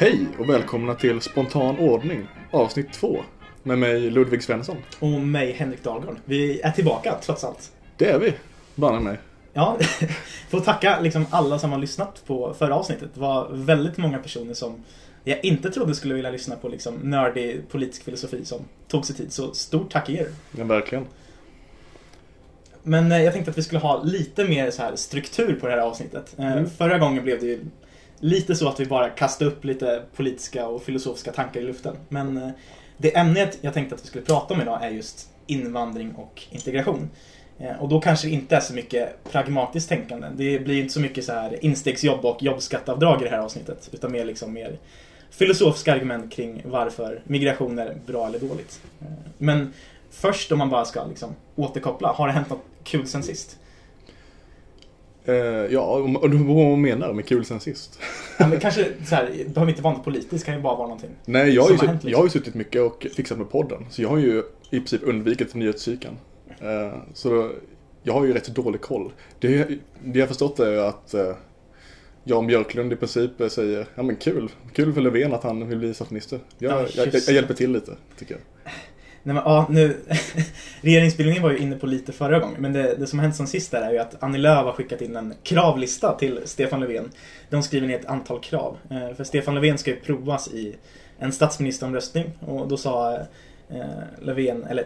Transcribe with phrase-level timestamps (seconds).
[0.00, 3.22] Hej och välkomna till Spontan ordning, avsnitt 2.
[3.62, 4.76] Med mig Ludvig Svensson.
[4.98, 6.16] Och mig Henrik Dahlgård.
[6.24, 7.72] Vi är tillbaka trots allt.
[7.96, 8.34] Det är vi,
[8.74, 9.18] banne mig.
[9.52, 9.78] Ja,
[10.48, 13.10] får tacka liksom alla som har lyssnat på förra avsnittet.
[13.14, 14.84] Det var väldigt många personer som
[15.24, 19.32] jag inte trodde skulle vilja lyssna på liksom nördig politisk filosofi som tog sig tid.
[19.32, 20.28] Så stort tack er.
[20.56, 21.06] Ja, verkligen.
[22.82, 25.72] Men eh, jag tänkte att vi skulle ha lite mer så här struktur på det
[25.72, 26.34] här avsnittet.
[26.38, 26.70] Eh, Mm.
[26.70, 27.60] Förra gången blev det ju
[28.20, 31.96] lite så att vi bara kastar upp lite politiska och filosofiska tankar i luften.
[32.08, 32.50] Men eh,
[32.96, 37.10] det ämnet jag tänkte att vi skulle prata om idag är just invandring och integration.
[37.58, 40.28] Eh, och då kanske det inte är så mycket pragmatiskt tänkande.
[40.36, 43.90] Det blir inte så mycket så här instegsjobb och jobbskatteavdrag i det här avsnittet.
[43.92, 44.78] Utan mer liksom mer
[45.30, 48.80] filosofiska argument kring varför migration är bra eller dåligt.
[49.00, 49.06] Eh,
[49.38, 49.72] men
[50.10, 53.59] först om man bara ska liksom återkoppla, har det hänt något kul sen sist?
[55.24, 55.34] Eh,
[55.72, 55.80] ja,
[56.20, 58.00] och du vad man menar med kul sen sist.
[58.38, 60.86] Ja, men kanske så här, det behöver inte vara något politiskt, kan ju bara vara
[60.86, 61.10] någonting.
[61.24, 62.10] Nej, jag har, ju, har hänt, liksom.
[62.10, 63.86] jag har ju suttit mycket och fixat med podden.
[63.90, 66.16] Så jag har ju i princip undvikit nyhetscykeln.
[66.60, 67.50] Eh, så
[68.02, 69.12] jag har ju rätt dålig koll.
[69.38, 69.68] Det,
[70.04, 71.34] det jag förstått är att eh,
[72.24, 75.94] Jan Björklund i princip säger ja men kul, kul för Löfven att han vill bli
[75.94, 76.38] statsminister.
[76.58, 78.42] Jag, Ja, jag, jag, jag hjälper till lite, tycker jag.
[79.22, 79.96] Nej, men, ja, nu,
[80.80, 83.46] regeringsbildningen var ju inne på lite förra gången, men det, det som har hänt sen
[83.46, 87.10] sist där är ju att Annie Lööf har skickat in en kravlista till Stefan Löfven.
[87.50, 88.76] De skriver ner ett antal krav.
[88.90, 90.76] Eh, för Stefan Löfven ska ju provas i
[91.18, 93.14] en statsministeromröstning och då sa
[93.68, 93.80] eh,
[94.22, 94.84] Löfven, eller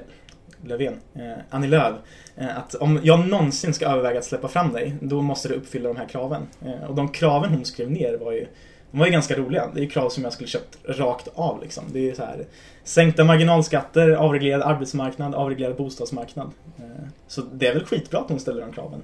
[0.66, 1.94] Löfven, eh, Annie Lööf,
[2.36, 5.88] eh, att om jag någonsin ska överväga att släppa fram dig, då måste du uppfylla
[5.88, 6.42] de här kraven.
[6.66, 8.46] Eh, Och de kraven hon skrev ner var ju
[8.94, 9.70] de var ju ganska roliga.
[9.74, 11.84] Det är ju krav som jag skulle köpt rakt av liksom.
[11.92, 12.46] Det är ju så här
[12.84, 16.50] sänkta marginalskatter, avreglerad arbetsmarknad, avreglerad bostadsmarknad.
[16.78, 19.02] Eh, så det är väl skitbra att hon ställer de kraven.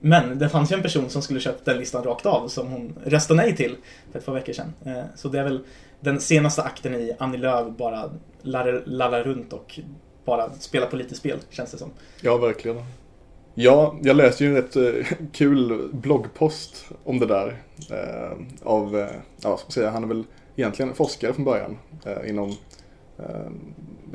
[0.00, 2.98] Men det fanns ju en person som skulle köpt den listan rakt av som hon
[3.04, 3.76] röstade nej till
[4.12, 4.72] för ett par veckor sedan.
[4.84, 5.60] Eh, så det är väl
[6.00, 8.10] den senaste akten i Annie Lööf bara
[8.42, 9.80] lallar, lallar runt och
[10.24, 11.90] bara spelar politiskt spel, känns det som.
[12.20, 12.76] Ja, verkligen.
[13.56, 17.62] Ja, jag läste ju en rätt eh, kul bloggpost om det där.
[17.90, 19.08] Eh, av, eh,
[19.40, 20.24] ja vad ska man säga, han är väl
[20.56, 21.78] egentligen forskare från början.
[22.26, 22.52] Inom,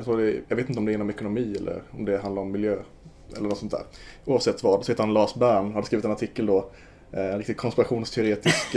[0.06, 2.52] jag, det, jag vet inte om det är inom ekonomi eller om det handlar om
[2.52, 2.76] miljö.
[3.36, 3.82] Eller något sånt där.
[4.24, 6.70] Oavsett vad, så heter han Lars Bern, hade skrivit en artikel då.
[7.10, 8.76] En riktigt konspirationsteoretisk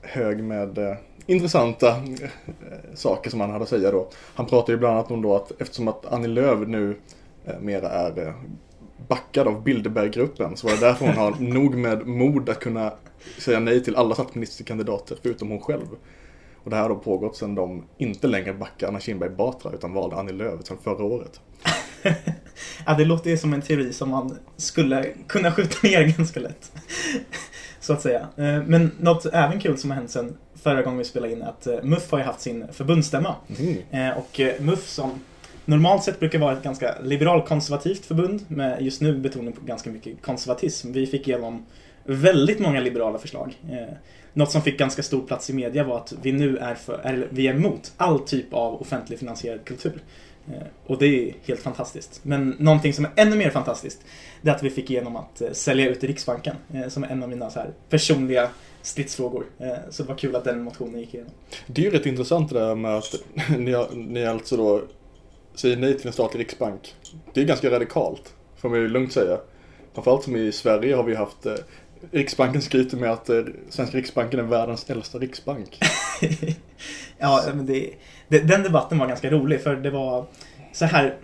[0.00, 1.96] hög med intressanta
[2.94, 4.08] saker som han hade att säga då.
[4.34, 6.96] Han pratar ju bland annat om då att eftersom att Annie Lööf nu
[7.60, 8.34] mera är eh,
[9.08, 12.92] backad av Bilderberggruppen så var det därför hon har nog med mod att kunna
[13.38, 15.86] säga nej till alla statsministerkandidater förutom hon själv.
[16.64, 19.92] Och det här har då pågått sedan de inte längre backar Anna Kinberg Batra utan
[19.92, 21.40] valde Annie Lööf sedan förra året.
[22.86, 26.72] Ja, det låter ju som en teori som man skulle kunna skjuta ner ganska lätt.
[27.80, 28.20] Så att säga.
[28.36, 31.48] Eh, Men något även kul som har hänt sen förra gången vi spelade in är
[31.48, 33.34] att eh, MUF har ju haft sin förbundsstämma.
[33.58, 33.76] Mm.
[33.90, 35.10] Eh, Och eh, MUF som
[35.70, 40.22] normalt sett brukar vara ett ganska liberalkonservativt förbund med just nu betoning på ganska mycket
[40.22, 40.92] konservatism.
[40.92, 41.66] Vi fick igenom
[42.04, 43.58] väldigt många liberala förslag.
[43.70, 43.94] Eh,
[44.32, 47.26] Något som fick ganska stor plats i media var att vi nu är, för, är,
[47.30, 50.02] vi är emot all typ av offentlig finansierad kultur.
[50.48, 52.20] Eh, Och det är helt fantastiskt.
[52.22, 54.00] Men någonting som är ännu mer fantastiskt
[54.42, 57.22] det är att vi fick igenom att eh, sälja ut Riksbanken eh, som är en
[57.22, 58.48] av mina så här, personliga
[58.82, 59.44] stridsfrågor.
[59.58, 61.32] Eh, Så det var kul att den motionen gick igenom.
[61.66, 63.14] Det är ju rätt intressant det där med att
[63.58, 64.82] ni, har- ni alltså då
[65.54, 66.94] säger nej till en statlig riksbank.
[67.34, 69.38] Det är ganska radikalt, får man ju lugnt säga.
[69.94, 71.54] Framförallt som i Sverige har vi haft eh,
[72.10, 75.78] Riksbanken skryter med att eh, Svenska Riksbanken är världens äldsta riksbank.
[77.18, 77.90] ja, men det,
[78.28, 80.26] det, den debatten var ganska rolig för det var
[80.72, 81.16] så här,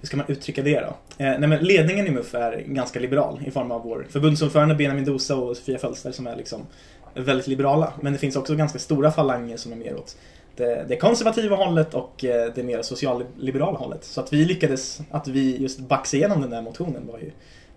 [0.00, 0.96] hur ska man uttrycka det då?
[1.24, 5.04] Eh, nej men ledningen i MUF är ganska liberal i form av vår förbundsordförande Benjamin
[5.04, 6.66] Dosa och Sofia Fölster som är liksom
[7.14, 7.92] väldigt liberala.
[8.00, 10.16] Men det finns också ganska stora falanger som är mer åt
[10.56, 14.04] det, eh, det konservativa hållet och eh, det mer socialliberala hållet.
[14.04, 17.30] Så att vi lyckades, att vi just baxade igenom den där motionen var ju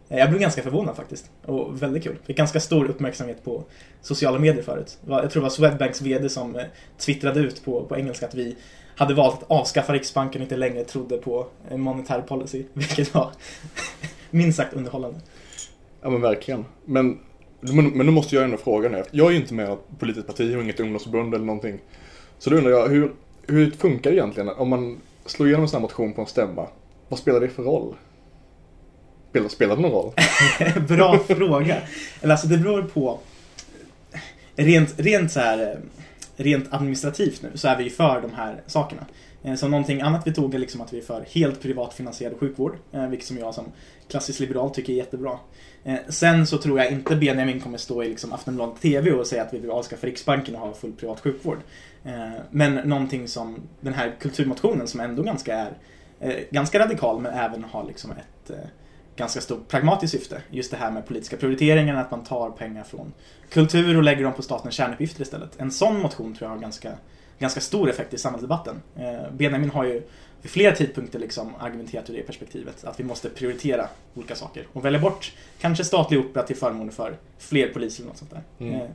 [0.09, 1.31] eh, jag blev ganska förvånad faktiskt.
[1.45, 2.17] Och väldigt kul.
[2.25, 3.63] Fick ganska stor uppmärksamhet på
[4.01, 4.97] sociala medier förut.
[5.07, 6.57] Jag tror det var Swedbanks VD som
[6.97, 8.55] twittrade ut på, på engelska att vi
[8.95, 12.63] hade valt att avskaffa Riksbanken och inte längre trodde på monetär policy.
[12.73, 13.31] Vilket var
[14.31, 15.19] minst sagt underhållande.
[16.01, 16.65] Ja men verkligen.
[16.85, 17.19] Men,
[17.59, 19.03] men, men då måste jag ändå fråga nu.
[19.11, 21.79] Jag är ju inte med i något politiskt parti och inget ungdomsförbund eller någonting.
[22.39, 23.11] Så då undrar jag, hur,
[23.47, 24.49] hur funkar det egentligen?
[24.49, 26.67] Om man slår igenom en sån här motion på en stämma,
[27.09, 27.95] vad spelar det för roll?
[29.29, 30.13] Spelar, spelar det någon roll?
[30.87, 31.77] Bra fråga.
[32.21, 33.19] Eller alltså det beror på
[34.55, 35.77] rent, rent så här eh,
[36.43, 39.05] rent administrativt nu så är vi ju för de här sakerna.
[39.47, 42.77] Eh, så någonting annat vi tog är liksom att vi är för helt privatfinansierad sjukvård,
[42.91, 43.65] eh, vilket som jag som
[44.07, 45.39] klassisk liberal tycker är jättebra.
[45.83, 49.43] Eh, sen så tror jag inte Benjamin kommer stå i liksom Aftonbladet TV och säga
[49.43, 51.57] att vi vill avskaffa Riksbanken och ha full privat sjukvård.
[52.51, 55.67] Men någonting som den här kulturmotionen som ändå ganska
[56.19, 58.51] är ganska radikal men även har liksom ett
[59.15, 60.41] ganska stort pragmatiskt syfte.
[60.49, 63.13] Just det här med politiska prioriteringar, att man tar pengar från
[63.49, 65.59] kultur och lägger dem på statens kärnuppgifter istället.
[65.59, 66.91] En sån motion tror jag har ganska
[67.39, 68.81] ganska stor effekt i samhällsdebatten.
[68.95, 70.01] Eh, Benjamin har ju
[70.41, 72.83] vid flera tidpunkter liksom argumenterat ur det perspektivet.
[72.83, 77.17] Att vi måste prioritera olika saker och välja bort kanske statlig opera till förmån för
[77.37, 78.41] fler poliser eller något sånt där.
[78.59, 78.81] Mm.
[78.81, 78.87] Eh.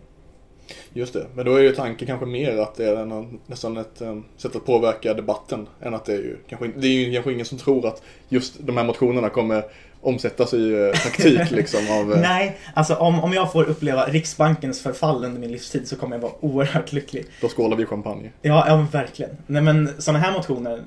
[0.93, 4.25] Just det, men då är ju tanken kanske mer att det är nästan ett um,
[4.37, 7.47] sätt att påverka debatten än att det är ju kanske, det är ju kanske ingen
[7.47, 9.65] som tror att just de här motionerna kommer
[10.02, 12.10] omsättas i uh, taktik liksom av...
[12.10, 12.20] Uh...
[12.20, 16.20] Nej, alltså om, om jag får uppleva Riksbankens förfall under min livstid så kommer jag
[16.20, 17.26] vara oerhört lycklig.
[17.40, 18.31] Då skålar vi champagne.
[18.43, 19.37] Ja, ja verkligen.
[19.46, 20.82] Nej men sådana här motioner,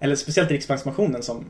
[0.00, 1.44] eller speciellt Riksbanksmotionen som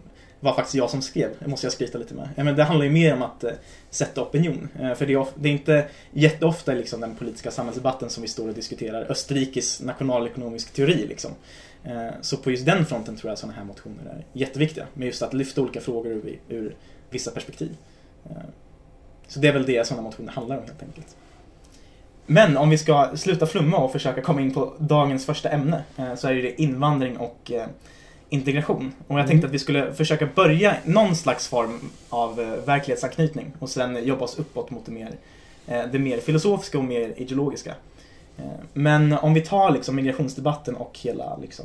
[0.46, 2.28] var faktiskt jag som skrev, det måste jag skryta lite med.
[2.36, 3.50] Men det handlar ju mer om att eh,
[3.90, 4.68] sätta opinion.
[4.80, 8.48] Eh, för det är, det är, inte jätteofta liksom, den politiska samhällsdebatten som vi står
[8.48, 11.06] och diskuterar Österrikes nationalekonomisk teori.
[11.06, 11.30] Liksom.
[11.84, 14.86] Eh, så på just den fronten tror jag sådana här motioner är jätteviktiga.
[14.94, 16.76] Med just att lyfta olika frågor ur, ur
[17.10, 17.76] vissa perspektiv.
[19.28, 21.16] Så det är väl det sådana motioner handlar om helt enkelt.
[22.26, 25.82] Men om vi ska sluta flumma och försöka komma in på dagens första ämne
[26.16, 27.52] så är det invandring och
[28.28, 28.92] integration.
[29.08, 29.48] Och jag tänkte mm.
[29.48, 32.36] att vi skulle försöka börja någon slags form av
[32.66, 35.10] verklighetsanknytning och sen jobba oss uppåt mot det mer,
[35.92, 37.74] det mer filosofiska och mer ideologiska.
[38.38, 41.64] Eh, men om vi tar liksom migrationsdebatten och hela liksom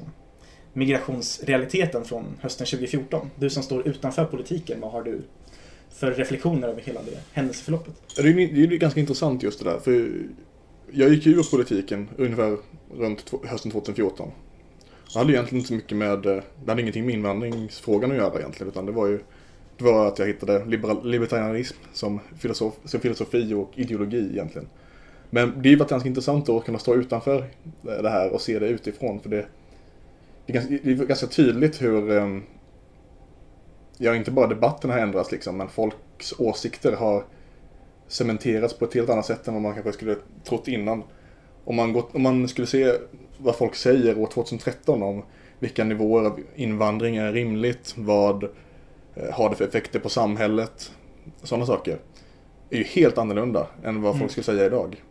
[0.74, 3.30] migrationsrealiteten från hösten 2014.
[3.36, 5.22] Du som står utanför politiken, vad har du
[5.90, 7.94] för reflektioner över hela det händelseförloppet?
[8.16, 9.80] Det är, är ganska intressant just det där.
[9.80, 10.12] För
[10.92, 12.58] jag gick ju ur politiken ungefär
[12.98, 14.32] runt hösten 2014.
[15.14, 18.40] Det hade egentligen inte så mycket med, eh, det hade ingenting med invandringsfrågan att göra
[18.40, 18.72] egentligen.
[18.72, 19.20] Utan det var ju
[19.78, 24.68] det var att jag hittade liberal, libertarianism som, filosof, som filosofi och ideologi egentligen.
[25.30, 27.38] Men det har varit ganska intressant att kunna stå utanför
[27.88, 29.20] eh, det här och se det utifrån.
[29.20, 29.46] För det,
[30.46, 32.44] det, är, ganska, det är ganska tydligt hur, ehm,
[33.98, 37.24] ja inte bara debatten har ändrats liksom, men folks åsikter har
[38.08, 41.04] cementerats på ett helt annat sätt än vad man kanske skulle trott innan.
[41.64, 42.94] Om man, gått, om man skulle se
[43.42, 45.24] vad folk säger år 2013 om
[45.60, 50.92] vilka nivåer av invandring är rimligt, vad eh, har det för effekter på samhället,
[51.44, 51.98] sådana saker.
[52.70, 54.30] är ju helt annorlunda än vad folk mm.
[54.30, 55.04] skulle säga idag.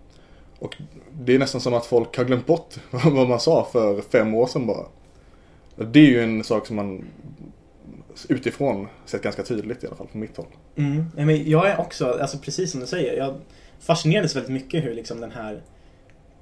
[0.59, 0.77] Och
[1.13, 4.47] det är nästan som att folk har glömt bort vad man sa för fem år
[4.47, 4.87] sedan bara.
[5.77, 7.05] Det är ju en sak som man
[8.29, 10.47] utifrån sett ganska tydligt i alla fall på mitt håll.
[10.77, 11.05] Mm.
[11.17, 13.35] Men jag är också, alltså precis som du säger, jag
[13.81, 15.63] fascinerades väldigt mycket hur liksom den här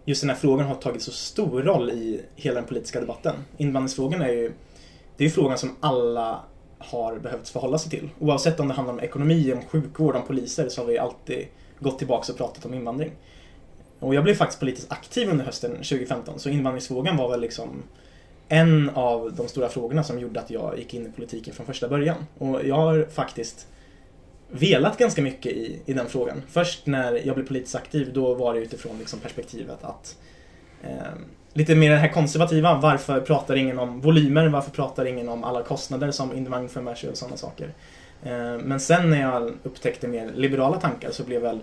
[0.08, 3.34] just den här frågan har tagit så stor roll i hela den politiska debatten.
[3.56, 4.52] Invandringsfrågan är ju
[5.16, 6.40] det är frågan som alla
[6.78, 8.10] har behövt förhålla sig till.
[8.18, 11.46] Oavsett om det handlar om ekonomi, om sjukvård, om poliser så har vi alltid
[11.78, 13.12] gått tillbaka och pratat om invandring.
[13.98, 17.82] Och jag blev faktiskt politiskt aktiv under hösten 2015 så invandringsfrågan var väl liksom
[18.48, 21.88] en av de stora frågorna som gjorde att jag gick in i politiken från första
[21.88, 22.26] början.
[22.38, 23.66] Och jag har faktiskt
[24.50, 26.42] velat ganska mycket i, i den frågan.
[26.48, 30.16] Först när jag blev politiskt aktiv då var det utifrån liksom perspektivet att
[30.82, 30.90] eh,
[31.52, 32.78] lite mer det här konservativa.
[32.80, 34.48] Varför pratar ingen om volymer?
[34.48, 37.74] Varför pratar ingen om alla kostnader som invandring för med sig och sådana saker?
[38.22, 41.60] Eh, men sen när jag upptäckte mer liberala tankar så blev väl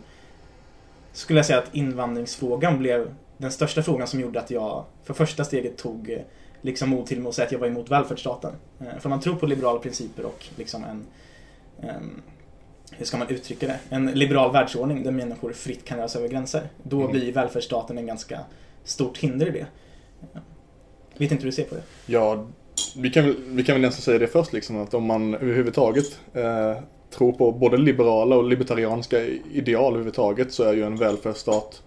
[1.13, 5.44] skulle jag säga att invandringsfrågan blev den största frågan som gjorde att jag för första
[5.44, 6.20] steget tog eh,
[6.62, 8.54] liksom mod till mig att säga att jag var emot välfärdsstaten.
[8.80, 11.06] Eh, för man tror på liberala principer och liksom en,
[11.89, 12.22] en
[12.98, 13.80] hur ska man uttrycka det?
[13.90, 16.62] En liberal världsordning där människor fritt kan röra sig över gränser.
[16.84, 17.12] Då mm.
[17.12, 18.40] blir välfärdsstaten en ganska
[18.84, 19.66] stort hinder i det.
[21.18, 21.84] Vet inte hur du ser på det?
[22.06, 22.48] Ja,
[22.98, 26.78] vi kan, vi kan väl nästan säga det först liksom att om man överhuvudtaget eh,
[27.10, 29.22] tror på både liberala och libertarianska
[29.52, 31.84] ideal överhuvudtaget så är ju en välfärdsstat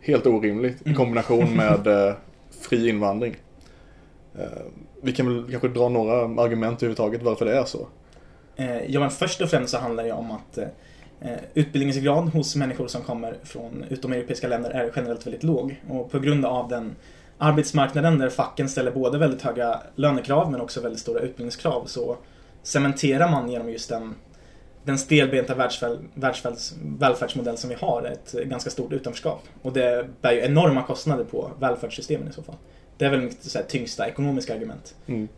[0.00, 0.96] helt orimlig i mm.
[0.96, 2.14] kombination med eh,
[2.60, 3.36] fri invandring.
[4.38, 4.44] Eh,
[5.02, 7.88] vi kan väl kanske dra några argument överhuvudtaget varför det är så.
[8.58, 12.86] Eh, ja, men först och främst så handlar det om att eh, utbildningsgrad hos människor
[12.86, 15.82] som kommer från utomeuropeiska länder är generellt väldigt låg.
[15.88, 16.96] Och på grund av den
[17.38, 22.16] arbetsmarknaden där facken ställer både väldigt höga lönekrav men också väldigt stora utbildningskrav så
[22.62, 24.14] cementerar man genom just den
[24.84, 25.54] den stelbenta
[26.84, 29.42] välfärdsmodell som vi har ett ganska stort utanförskap.
[29.62, 32.54] Och det bär ju enorma kostnader på välfärdssystemen i så fall.
[32.96, 34.94] Det är väl mitt så här, tyngsta ekonomiska argument.
[35.06, 35.28] Mm.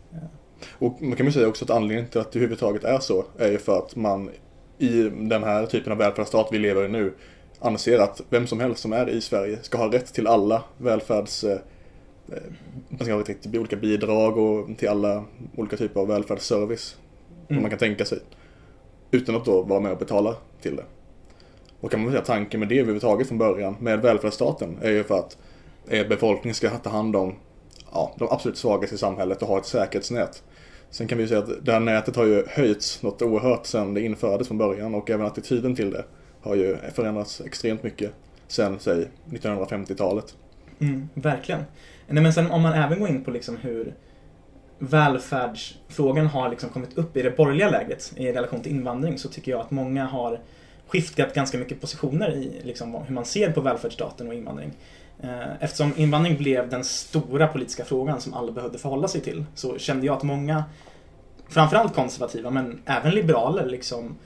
[0.69, 3.51] Och man kan ju säga också att anledningen till att det överhuvudtaget är så är
[3.51, 4.29] ju för att man
[4.77, 7.13] i den här typen av välfärdsstat vi lever i nu
[7.59, 11.43] anser att vem som helst som är i Sverige ska ha rätt till alla välfärds...
[11.43, 11.59] Eh,
[12.89, 15.23] man ska ha rätt till olika bidrag och till alla
[15.55, 16.97] olika typer av välfärdsservice.
[17.49, 17.61] Mm.
[17.61, 18.19] man kan tänka sig.
[19.11, 20.83] Utan att då vara med och betala till det.
[21.79, 25.19] Och kan man säga tanken med det överhuvudtaget från början med välfärdsstaten är ju för
[25.19, 25.37] att
[26.09, 27.35] befolkningen ska ta hand om
[27.91, 30.43] ja, de absolut svagaste i samhället och ha ett säkerhetsnät.
[30.91, 34.01] Sen kan vi säga att det här nätet har ju höjts något oerhört sedan det
[34.01, 36.05] infördes från början och även attityden till det
[36.41, 38.11] har ju förändrats extremt mycket
[38.47, 40.35] sen, säg, 1950-talet.
[40.79, 41.63] Mm, verkligen.
[42.07, 43.93] Nej, men sen om man även går in på liksom hur
[44.79, 49.51] välfärdsfrågan har liksom kommit upp i det borgerliga läget i relation till invandring så tycker
[49.51, 50.39] jag att många har
[50.87, 54.71] skiftat ganska mycket positioner i liksom hur man ser på välfärdsstaten och invandring.
[55.23, 59.77] Eh, eftersom invandring blev den stora politiska frågan som alla behövde förhålla sig till så
[59.77, 60.63] kände jag att många,
[61.49, 64.17] framförallt konservativa men även liberaler, liksom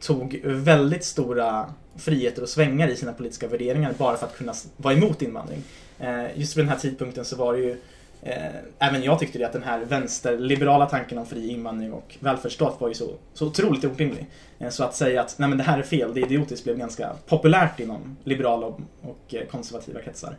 [0.00, 4.94] tog väldigt stora friheter och svängar i sina politiska värderingar bara för att kunna vara
[4.94, 5.62] emot invandring.
[5.98, 7.76] Eh, just vid den här tidpunkten så var det ju
[8.22, 12.80] Eh, även jag tyckte det att den här vänsterliberala tanken om fri invandring och välfärdsstat
[12.80, 14.26] var ju så, så otroligt orimlig.
[14.58, 16.78] Eh, så att säga att nej men det här är fel, det är idiotiskt blev
[16.78, 20.36] ganska populärt inom liberala och, och eh, konservativa kretsar.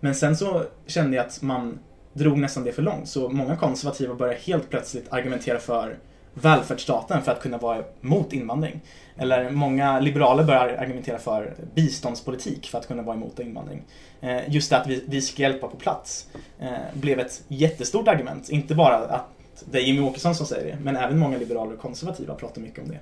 [0.00, 1.78] Men sen så kände jag att man
[2.12, 3.08] drog nästan det för långt.
[3.08, 5.98] Så många konservativa började helt plötsligt argumentera för
[6.34, 8.80] välfärdsstaten för att kunna vara mot invandring.
[9.16, 13.82] Eller många liberaler börjar argumentera för biståndspolitik för att kunna vara emot invandring.
[14.20, 16.28] Eh, just det att vi, vi ska hjälpa på plats
[16.60, 18.48] eh, blev ett jättestort argument.
[18.48, 19.26] Inte bara att
[19.70, 22.84] det är Jimmy Åkesson som säger det, men även många liberaler och konservativa pratar mycket
[22.84, 22.98] om det.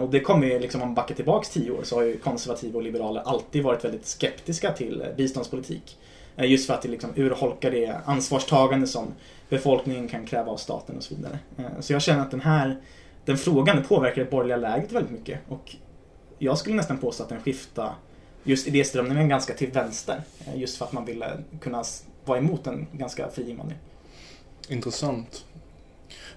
[0.00, 2.76] Och det kommer ju liksom, om man backar tillbaks tio år så har ju konservativa
[2.76, 5.98] och liberaler alltid varit väldigt skeptiska till eh, biståndspolitik.
[6.36, 9.14] Just för att det liksom urholkar det ansvarstagande som
[9.48, 11.38] befolkningen kan kräva av staten och så vidare.
[11.56, 12.76] Eh, så jag känner att den här
[13.24, 15.40] den frågan påverkar det borgerliga läget väldigt mycket.
[15.48, 15.76] Och
[16.38, 17.94] jag skulle nästan påstå att den skiftar
[18.44, 20.20] just idéströmningen ganska till vänster.
[20.46, 21.84] Eh, just för att man ville eh, kunna
[22.24, 23.78] vara emot en ganska fri invandring.
[24.68, 25.44] Intressant.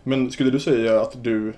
[0.04, 1.54] Men skulle du säga att du,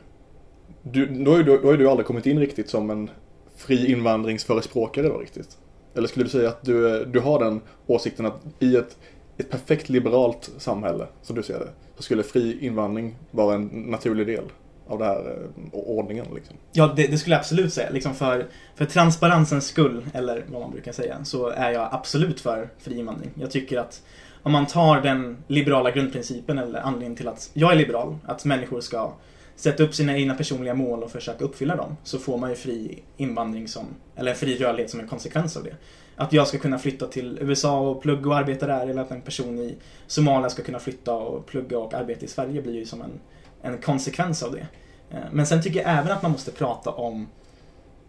[0.82, 3.10] du då, har ju, då har du aldrig kommit in riktigt som en
[3.56, 5.58] fri invandringsförespråkare då riktigt?
[5.96, 8.98] Eller skulle du säga att du, du har den åsikten att i ett,
[9.40, 14.28] ett perfekt liberalt samhälle, som du ser det, så skulle fri invandring vara en naturlig
[14.28, 14.44] del?
[14.90, 16.26] av den här eh, ordningen.
[16.36, 16.56] Liksom.
[16.72, 17.90] Ja, det, det, skulle jag absolut säga.
[17.90, 22.70] Liksom för, för transparensens skull, eller vad man brukar säga, så är jag absolut för
[22.80, 23.32] fri invandring.
[23.36, 24.02] Jag tycker att
[24.44, 28.82] om man tar den liberala grundprincipen, eller anledningen till att jag är liberal, att människor
[28.82, 29.14] ska
[29.56, 33.04] sätta upp sina egna personliga mål och försöka uppfylla dem, så får man ju fri
[33.18, 35.76] invandring som, eller fri rörlighet som en konsekvens av det.
[36.20, 39.22] Att jag ska kunna flytta till USA och plugga och arbeta där, eller att en
[39.22, 39.76] person i
[40.08, 43.20] Somalia ska kunna flytta och plugga och arbeta i Sverige blir ju som en
[43.62, 44.68] en konsekvens av det.
[45.12, 47.28] Eh, men sen tycker jag även att man måste prata om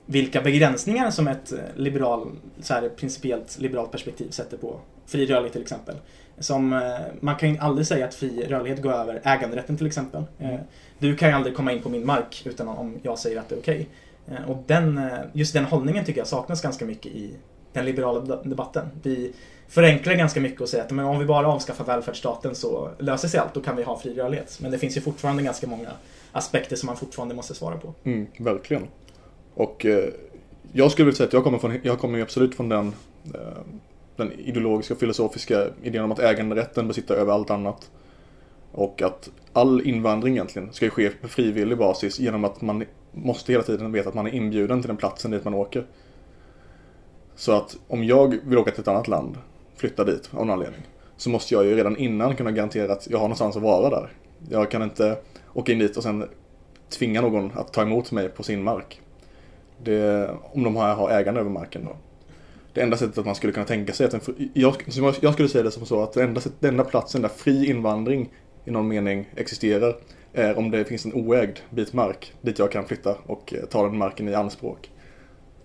[0.06, 2.28] vilka begränsningar som ett eh, liberal,
[2.60, 5.96] så här, principiellt liberalt perspektiv sätter på fri rörlighet till exempel.
[6.38, 6.80] Som, eh,
[7.20, 10.24] man kan ju aldrig säga att fri rörlighet går över äganderätten till exempel.
[10.38, 10.60] Mm.
[10.98, 13.54] Du kan ju aldrig komma in på min mark utan om jag säger att det
[13.54, 13.88] är okej.
[14.26, 14.44] Okay.
[14.46, 15.00] Och den,
[15.32, 17.34] just den hållningen tycker jag saknas ganska mycket i
[17.72, 18.86] den liberala debatten.
[19.02, 19.32] Vi
[19.68, 23.40] förenklar ganska mycket och säger att men om vi bara avskaffar välfärdsstaten så löser sig
[23.40, 24.58] allt, då kan vi ha fri rörlighet.
[24.62, 25.88] Men det finns ju fortfarande ganska många
[26.32, 27.94] aspekter som man fortfarande måste svara på.
[28.04, 28.88] Mm, verkligen.
[29.54, 30.04] Och eh,
[30.72, 32.94] jag skulle vilja säga att jag kommer, från, jag kommer absolut från den,
[33.34, 33.40] eh,
[34.16, 37.90] den ideologiska och filosofiska idén om att äganderätten bör sitta över allt annat.
[38.72, 43.64] Och att all invandring egentligen ska ske på frivillig basis genom att man måste hela
[43.64, 45.86] tiden veta att man är inbjuden till den platsen dit man åker.
[47.40, 49.38] Så att om jag vill åka till ett annat land,
[49.76, 50.80] flytta dit av någon anledning,
[51.16, 54.12] så måste jag ju redan innan kunna garantera att jag har någonstans att vara där.
[54.50, 55.18] Jag kan inte
[55.54, 56.24] åka in dit och sen
[56.88, 59.00] tvinga någon att ta emot mig på sin mark.
[59.82, 61.96] Det, om de har, har ägande över marken då.
[62.72, 64.74] Det enda sättet att man skulle kunna tänka sig att en, jag,
[65.20, 68.30] jag skulle säga det som så att den enda, den enda platsen där fri invandring
[68.64, 69.96] i någon mening existerar
[70.32, 73.82] är om det finns en oägd bit mark dit jag kan flytta och eh, ta
[73.82, 74.90] den marken i anspråk.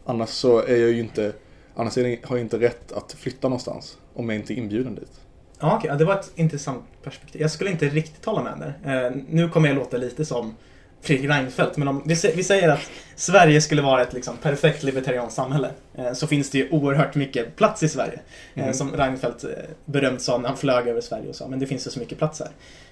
[0.05, 1.33] Annars så är jag ju inte
[1.75, 5.21] Annars har jag inte rätt att flytta någonstans om jag inte är inbjuden dit.
[5.59, 5.97] Ja, okay.
[5.97, 7.41] det var ett intressant perspektiv.
[7.41, 9.05] Jag skulle inte riktigt hålla med där.
[9.05, 10.55] Eh, nu kommer jag låta lite som
[11.01, 15.35] Fredrik Reinfeldt, men om vi, vi säger att Sverige skulle vara ett liksom, perfekt libertarianskt
[15.35, 18.19] samhälle, eh, så finns det ju oerhört mycket plats i Sverige.
[18.53, 18.73] Eh, mm.
[18.73, 19.49] Som Reinfeldt eh,
[19.85, 22.17] berömt sa när han flög över Sverige och sa, men det finns ju så mycket
[22.17, 22.51] plats här.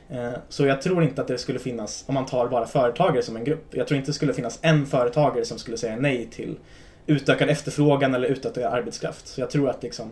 [0.09, 3.35] Eh, så jag tror inte att det skulle finnas, om man tar bara företagare som
[3.35, 6.57] en grupp, jag tror inte det skulle finnas en företagare som skulle säga nej till
[7.07, 9.27] utökad efterfrågan eller utökad arbetskraft.
[9.27, 10.11] Så jag tror att liksom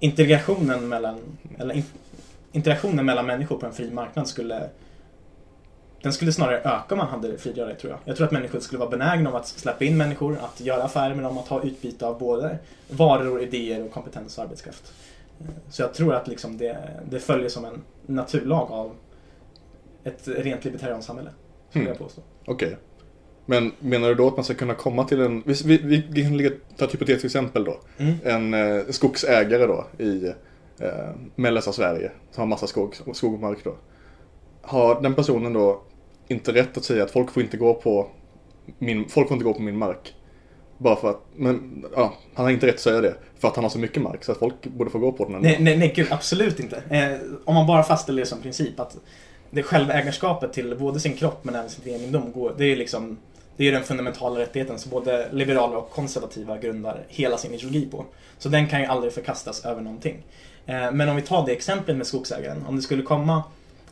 [0.00, 1.20] integrationen mellan,
[1.58, 1.84] eller in,
[2.52, 4.68] interaktionen mellan människor på en fri marknad skulle
[6.02, 8.00] den skulle snarare öka om man hade fri rörlighet tror jag.
[8.04, 11.14] Jag tror att människor skulle vara benägna om att släppa in människor, att göra affärer
[11.14, 12.58] med dem, att ha utbyte av både
[12.90, 14.92] varor, idéer och kompetens och arbetskraft.
[15.70, 16.78] Så jag tror att liksom det,
[17.10, 18.92] det följer som en naturlag av
[20.04, 21.30] ett rent libertarianskt samhälle.
[21.70, 21.92] Skulle Mm.
[21.92, 22.22] jag påstå.
[22.44, 22.76] Okej.
[23.46, 25.42] Men menar du då att man ska kunna komma till en...
[25.46, 27.80] Vi, vi, vi, kan ta ett hypotetiskt exempel då.
[27.98, 28.14] Mm.
[28.24, 30.26] En eh, skogsägare då i
[30.78, 33.74] eh, mellersta Sverige som har massa skog, skog och mark då.
[34.62, 35.82] Har den personen då
[36.28, 38.10] inte rätt att säga att folk får inte gå på
[38.78, 40.14] min, folk får inte gå på min mark?
[40.78, 43.14] Bara för att, men ja, han har inte rätt att säga det.
[43.38, 45.34] För att han har så mycket mark så att folk borde få gå på den
[45.34, 45.48] ändå.
[45.48, 46.82] Nej, nej, nej, gud, absolut inte.
[46.90, 48.96] Eh, om man bara fastställer det som princip att
[49.50, 53.18] det självägarskapet till både sin kropp men även sin egendom, går, det är liksom
[53.56, 58.04] det är den fundamentala rättigheten som både liberaler och konservativa grundar hela sin ideologi på.
[58.38, 60.22] Så den kan ju aldrig förkastas över någonting.
[60.66, 62.66] Eh, men om vi tar det exemplet med skogsägaren.
[62.66, 63.42] Om det skulle komma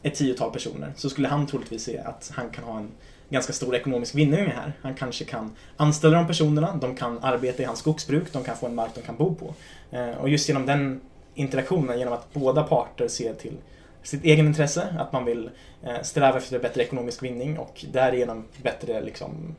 [0.02, 2.90] ett tiotal personer så skulle han troligtvis se att han kan ha en
[3.28, 4.72] ganska stor ekonomisk vinning här.
[4.82, 8.66] Han kanske kan anställa de personerna, de kan arbeta i hans skogsbruk, de kan få
[8.66, 9.54] en mark de kan bo på.
[9.96, 11.00] Eh, och just genom den
[11.34, 13.56] interaktionen, genom att båda parter ser till
[14.02, 15.50] sitt egen intresse, att man vill
[15.82, 19.56] eh, sträva efter bättre ekonomisk vinning och därigenom bättre, liksom,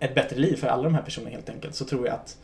[0.00, 2.38] ett bättre liv för alla de här personerna helt enkelt, så tror jag att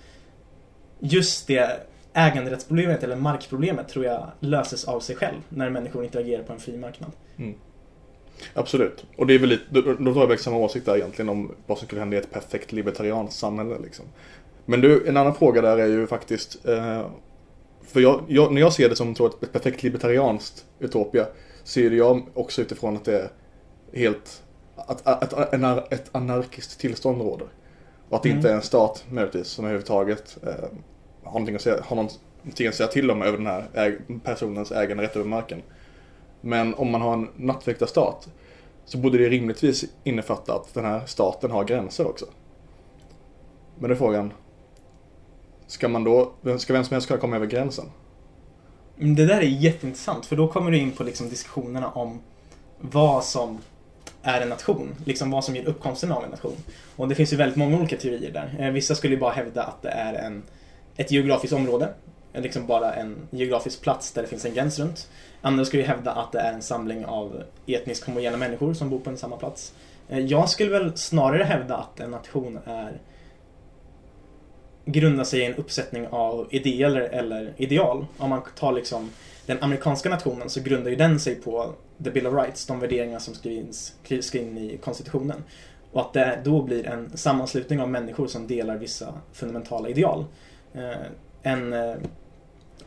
[0.98, 6.52] just det äganderättsproblemet eller markproblemet tror jag löses av sig själv när människor interagerar på
[6.52, 7.10] en fri marknad.
[7.38, 7.54] Mm.
[8.54, 9.04] Absolut.
[9.16, 11.78] Och det är väl lite, då, då har vi samma åsikt där egentligen om vad
[11.78, 14.04] som skulle hända i ett perfekt libertarianskt samhälle liksom.
[14.66, 17.06] Men du, en annan fråga där är ju faktiskt eh,
[17.86, 21.26] för jag, jag, när jag ser det som tror, ett, perfekt libertarianskt utopia
[21.64, 23.30] Ser jag också utifrån att det är
[23.92, 24.42] helt
[24.76, 27.48] att, att, att, en, ett anarkiskt tillstånd råder.
[28.08, 28.38] Och att det Mm.
[28.38, 30.48] inte är en stat möjligtvis som överhuvudtaget eh,
[31.22, 34.72] har, någonting att säga, har någonting att säga till om över den här äg, personens
[34.72, 35.62] äganderätt över marken.
[36.40, 38.28] Men om man har en nattväktarstat
[38.84, 42.26] så borde det rimligtvis innefatta att den här staten har gränser också.
[43.78, 44.32] Men då är frågan,
[45.66, 47.84] ska man då, ska vem som helst kunna komma över gränsen?
[49.00, 52.20] Mm, det där är jätteintressant för då kommer du in på liksom diskussionerna om
[52.80, 53.58] vad som
[54.22, 56.56] är en nation, liksom vad som ger uppkomsten av en nation.
[56.96, 58.56] Och det finns ju väldigt många olika teorier där.
[58.58, 60.42] Eh, vissa skulle ju bara hävda att det är en,
[60.96, 61.88] ett geografiskt område,
[62.32, 65.08] eh, liksom bara en geografisk plats där det finns en gräns runt.
[65.40, 68.98] Andra skulle ju hävda att det är en samling av etniskt homogena människor som bor
[68.98, 69.74] på en samma plats.
[70.08, 73.00] Eh, jag skulle väl snarare hävda att en nation är
[74.84, 78.06] grundar sig i en uppsättning av idéer eller ideal.
[78.18, 79.10] Om man tar liksom
[79.46, 81.72] den amerikanska nationen så grundar ju den sig på
[82.04, 85.42] the Bill of Rights, de värderingar som skrivs, skrivs in i konstitutionen.
[85.92, 90.24] Och att det då blir en sammanslutning av människor som delar vissa fundamentala ideal.
[90.74, 90.90] Eh,
[91.42, 91.94] en, eh,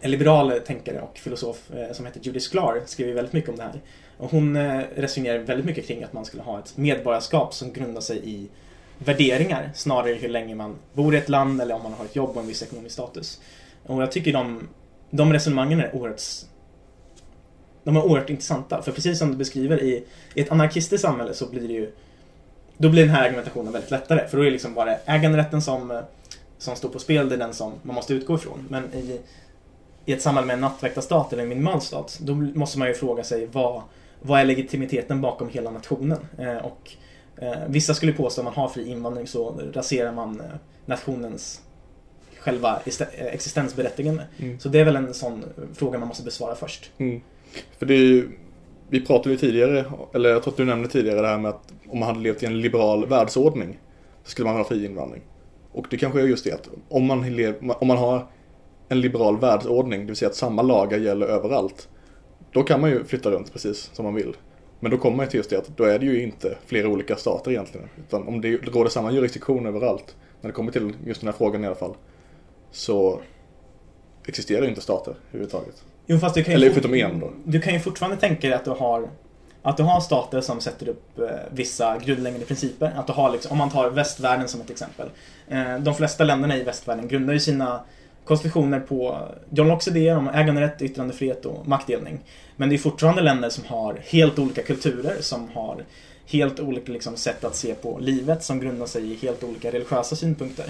[0.01, 3.63] en liberal tänkare och filosof eh, som heter Judith Sklar skriver väldigt mycket om det
[3.63, 3.81] här.
[4.17, 4.57] Och hon
[4.95, 8.47] resonerar väldigt mycket kring att man skulle ha ett medborgarskap som grundar sig i
[8.97, 12.29] värderingar snarare hur länge man bor i ett land eller om man har ett jobb
[12.29, 13.41] och en viss ekonomisk status.
[13.83, 14.67] Och jag tycker de,
[15.09, 16.21] de resonemangen är oerhört
[17.83, 18.81] de är oerhört intressanta.
[18.81, 21.91] För precis som du beskriver i, i ett anarkistiskt samhälle så blir det ju
[22.77, 24.27] då blir den här argumentationen väldigt lättare.
[24.27, 25.99] För då är det liksom bara äganderätten som, eh,
[26.57, 28.67] som står på spel, det är den som man måste utgå ifrån.
[28.69, 29.19] Men i,
[30.05, 33.45] i ett samhälle med en nattväktarstat eller en minimalstat, då måste man ju fråga sig
[33.51, 33.81] vad,
[34.21, 36.19] vad är legitimiteten bakom hela nationen?
[36.37, 36.91] Eh, och
[37.67, 40.45] vissa skulle påstå att om man har fri invandring så raserar man eh,
[40.85, 41.61] nationens
[42.39, 44.23] själva eh, existensberättigande.
[44.37, 44.59] Mm.
[44.59, 46.91] Så det är väl en sån fråga man måste besvara först.
[46.97, 47.21] Mm.
[47.77, 48.29] För det är ju,
[48.89, 51.73] vi pratade ju tidigare, eller jag tror att du nämnde tidigare det här med att
[51.89, 53.79] om man hade levt i en liberal världsordning
[54.23, 55.21] så skulle man ha fri invandring.
[55.71, 58.27] Och det kanske är just det att om man, lev, om man har
[58.89, 61.89] en liberal världsordning, det vill säga att samma lagar gäller överallt,
[62.51, 64.35] då kan man ju flytta runt precis som man vill.
[64.79, 67.15] Men då kommer man till just det att då är det ju inte flera olika
[67.15, 67.89] stater egentligen.
[68.07, 71.63] Utan om det råder samma jurisdiktion överallt, när det kommer till just den här frågan
[71.63, 71.95] i alla fall,
[72.71, 73.21] så
[74.25, 75.83] existerar ju inte stater överhuvudtaget.
[76.05, 77.31] Jo, fast du kan Eller förutom en då.
[77.43, 79.09] Du kan ju fortfarande tänka dig att du har
[79.61, 82.93] att du har stater som sätter upp eh, vissa grundläggande principer.
[82.95, 85.09] Att du har liksom, om man tar västvärlden som ett exempel.
[85.47, 87.81] Eh, de flesta länderna i västvärlden grundar ju sina
[88.27, 92.19] konstitutioner på John Lockes idéer om äganderätt, yttrandefrihet och maktdelning.
[92.55, 95.85] Men det är fortfarande länder som har helt olika kulturer, som har
[96.25, 100.15] helt olika liksom, sätt att se på livet, som grundar sig i helt olika religiösa
[100.15, 100.65] synpunkter.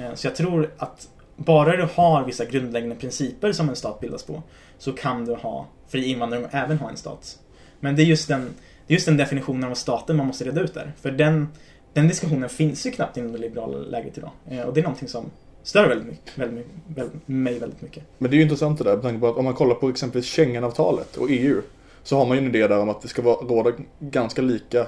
[0.00, 4.22] Eh, så jag tror att bara du har vissa grundläggande principer som en stat bildas
[4.22, 4.42] på,
[4.78, 7.38] så kan du ha fri invandring och även ha en stat.
[7.80, 8.54] Men det är just den,
[8.86, 10.92] det är just den definitionen av staten man måste reda ut där.
[11.00, 11.48] För den,
[11.92, 14.30] den diskussionen finns ju knappt inom det liberala läget idag.
[14.50, 15.30] Eh, och det är någonting som
[15.62, 18.02] stör väldigt mycket, väldigt, väldigt, mig väldigt mycket.
[18.18, 19.88] Men det är ju intressant det där med tanke på att om man kollar på
[19.88, 21.62] exempelvis Schengenavtalet och EU
[22.02, 24.86] så har man ju en idé där om att det ska vara, råda ganska lika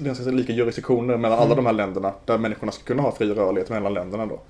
[0.00, 1.56] ganska lika jurisdiktioner mellan alla Mm.
[1.56, 4.40] de här länderna där människorna ska kunna ha fri rörlighet mellan länderna då.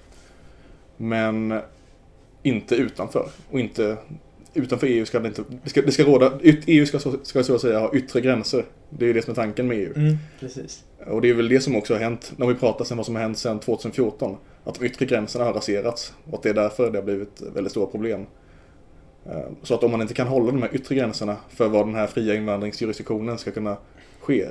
[0.96, 1.60] Men
[2.42, 3.28] inte utanför.
[3.50, 3.96] Och inte
[4.54, 7.60] utanför EU ska det inte, det ska, det ska råda, EU ska, ska så att
[7.60, 8.64] säga ha yttre gränser.
[8.90, 9.92] Det är ju det som är tanken med EU.
[9.96, 10.84] Mm, precis.
[11.06, 13.14] Och det är väl det som också har hänt när vi pratar sen vad som
[13.14, 14.36] har hänt sedan 2014.
[14.64, 17.70] Att de yttre gränserna har raserats och att det är därför det har blivit väldigt
[17.70, 18.26] stora problem.
[19.26, 21.94] Eh, Så att om man inte kan hålla de här yttre gränserna för vad den
[21.94, 23.76] här fria invandringsjurisdiktionen ska kunna
[24.20, 24.46] ske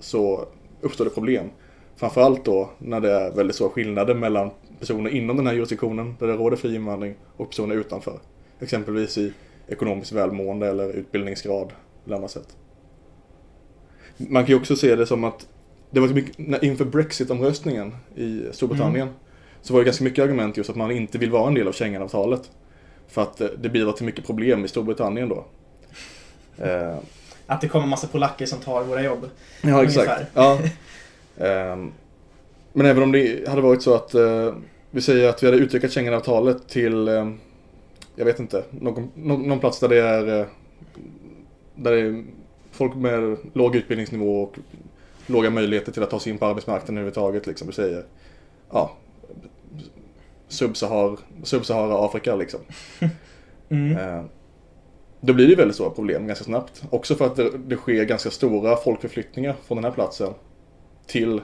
[0.00, 0.48] så
[0.80, 1.46] uppstår det problem.
[1.96, 6.26] Framförallt då när det är väldigt stora skillnader mellan personer inom den här jurisdiktionen där
[6.26, 8.18] det råder fri invandring och personer utanför.
[8.60, 9.32] Exempelvis i
[9.68, 11.72] ekonomiskt välmående eller utbildningsgrad
[12.06, 12.56] eller annat sätt.
[14.16, 15.46] Man kan ju också se det som att
[15.90, 19.08] det var mycket, inför Brexit-omröstningen i Storbritannien
[19.62, 21.72] så var det ganska mycket argument just att man inte vill vara en del av
[21.72, 22.50] Schengenavtalet.
[23.08, 25.44] För att eh, det bidrar till mycket problem i Storbritannien då.
[26.58, 26.96] Eh,
[27.46, 29.30] Att det kommer massa polacker som tar våra jobb.
[29.62, 30.22] Ja, exakt.
[30.34, 30.58] Ja.
[31.40, 31.92] Ehm,
[32.72, 34.54] men även om det hade varit så att eh,
[34.90, 37.30] vi säger att vi hade utökat Schengenavtalet till, eh,
[38.18, 40.46] jag vet inte, någon, någon, plats där det är eh,
[41.74, 42.24] där det är
[42.70, 44.58] folk med låg utbildningsnivå och
[45.26, 47.46] låga möjligheter till att ta sig in på arbetsmarknaden överhuvudtaget.
[47.46, 48.04] Liksom, vi säger,
[48.70, 48.96] ja,
[50.48, 52.60] Subsahar, Subsahara Afrika liksom.
[53.70, 53.96] Mm.
[53.96, 54.24] Eh,
[55.20, 56.82] Då blir det väldigt stora problem ganska snabbt.
[56.90, 60.34] Också för att det, det sker ganska stora folkförflyttningar från den här platsen
[61.06, 61.40] till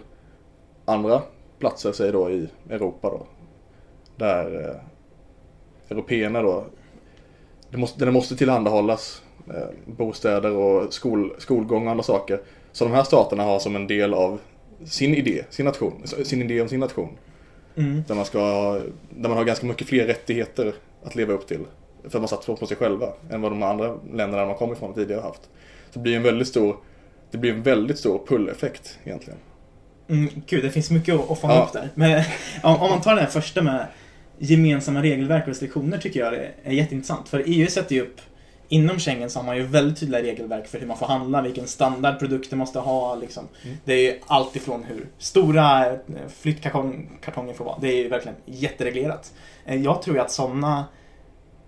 [0.84, 1.22] andra
[1.58, 3.26] platser, säg då i Europa då.
[4.16, 4.93] Där eh,
[5.94, 6.64] européerna då,
[7.70, 12.40] det måste, det måste tillhandahållas eh, bostäder och skol, skolgång och andra saker.
[12.72, 14.40] Så de här staterna har som en del av
[14.84, 17.08] sin idé, sin nation, sin idé om sin nation.
[17.76, 18.02] Mm.
[18.08, 18.40] Där man, ska,
[19.10, 21.60] där man har ganska mycket fler rättigheter att leva upp till.
[22.02, 24.94] För att man satt på sig själva än vad de andra länderna man kommer ifrån
[24.94, 25.42] tidigare har haft.
[25.90, 26.76] Så det blir en väldigt stor,
[27.30, 29.38] det blir en väldigt stor pull-effekt egentligen.
[30.08, 31.64] Mm, gud, det finns mycket att, att fånga Ja.
[31.64, 31.88] upp där.
[31.94, 32.24] Men
[32.62, 33.86] om, om man tar den här första med
[34.38, 37.28] gemensamma regelverk och restriktioner tycker jag är jätteintressant.
[37.28, 38.20] För EU sätter ju upp,
[38.68, 41.66] inom Schengen så har man ju väldigt tydliga regelverk för hur man får handla, vilken
[41.66, 43.14] standard produkter måste ha.
[43.14, 43.48] Liksom.
[43.64, 43.76] Mm.
[43.84, 45.96] Det är ju allt ifrån hur stora eh,
[46.40, 47.78] flyttkartonger får vara.
[47.80, 49.32] Det är ju verkligen jättereglerat.
[49.66, 50.84] Eh, Jag tror ju att sådana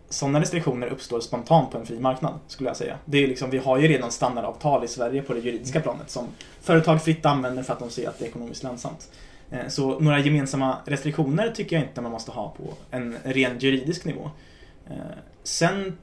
[0.09, 2.99] sådana restriktioner uppstår spontant på en fri marknad, skulle jag säga.
[3.05, 6.27] Det är liksom, vi har ju redan standardavtal i Sverige på det juridiska planet som
[6.61, 9.09] företag fritt använder för att de ser att det är ekonomiskt lönsamt.
[9.51, 14.05] Eh, så några gemensamma restriktioner tycker jag inte man måste ha på en ren juridisk
[14.05, 14.31] nivå.
[14.91, 14.97] Eh,
[15.43, 15.97] sen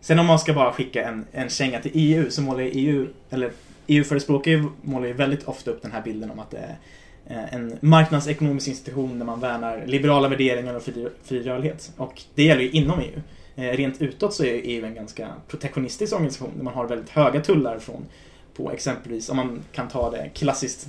[0.00, 3.08] Sen om man ska bara skicka en, en känga till EU så målar ju EU,
[3.30, 3.52] eller
[3.86, 6.76] EU-förespråkare målar ju väldigt ofta upp den här bilden om att det är
[7.26, 11.92] eh, en marknadsekonomisk institution där man värnar liberala värderingar och fri, fri rörlighet.
[11.96, 13.20] Och det gäller ju inom EU.
[13.54, 17.78] Rent utåt så är EU en ganska protektionistisk organisation där man har väldigt höga tullar
[17.78, 18.06] från
[18.54, 20.88] på exempelvis, om man kan ta det klassiskt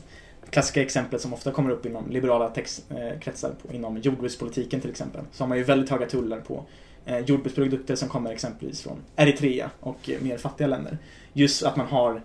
[0.53, 4.89] klassiska exemplet som ofta kommer upp inom liberala text, eh, kretsar, på, inom jordbrukspolitiken till
[4.89, 6.65] exempel, så har man ju väldigt höga tullar på
[7.05, 10.97] eh, jordbruksprodukter som kommer exempelvis från Eritrea och eh, mer fattiga länder.
[11.33, 12.21] Just att man har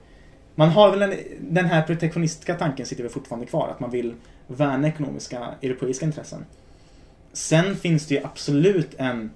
[0.55, 4.15] man har väl en, den här protektionistiska tanken sitter väl fortfarande kvar, att man vill
[4.47, 6.45] värna ekonomiska europeiska intressen.
[7.33, 9.31] Sen finns det ju absolut en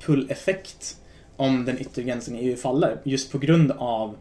[0.00, 0.96] pull-effekt
[1.36, 4.16] om den yttre gränsen i EU faller, just på grund av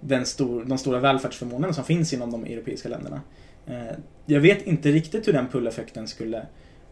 [0.00, 3.20] den stor, de stora välfärdsförmånerna som finns inom de europeiska länderna.
[3.66, 6.46] Eh, jag vet inte riktigt hur den pull-effekten skulle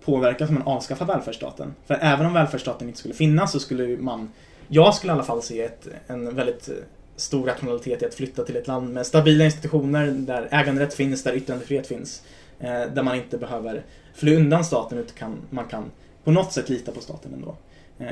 [0.04, 1.74] påverkas om man avskaffar välfärdsstaten.
[1.86, 4.30] För även om välfärdsstaten inte skulle finnas så skulle man,
[4.68, 6.74] jag skulle i alla fall se ett, en väldigt eh,
[7.16, 11.36] stor rationalitet i att flytta till ett land med stabila institutioner där äganderätt finns, där
[11.36, 12.22] yttrandefrihet finns.
[12.60, 15.84] Eh, där man inte behöver fly undan staten utan kan, man kan
[16.24, 17.56] på något sätt lita på staten ändå.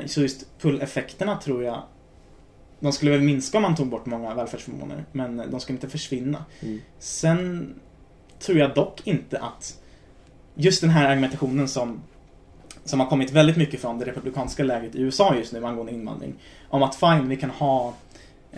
[0.05, 1.83] Så just pull-effekterna tror jag
[2.79, 6.45] de skulle väl minska om man tog bort många välfärdsförmåner, men de skulle inte försvinna.
[6.59, 6.81] Mm.
[6.99, 7.73] Sen
[8.39, 9.79] tror jag dock inte att
[10.55, 12.01] just den här argumentationen som,
[12.85, 16.33] som har kommit väldigt mycket från det republikanska läget i USA just nu angående invandring,
[16.69, 17.93] om att fine, vi kan ha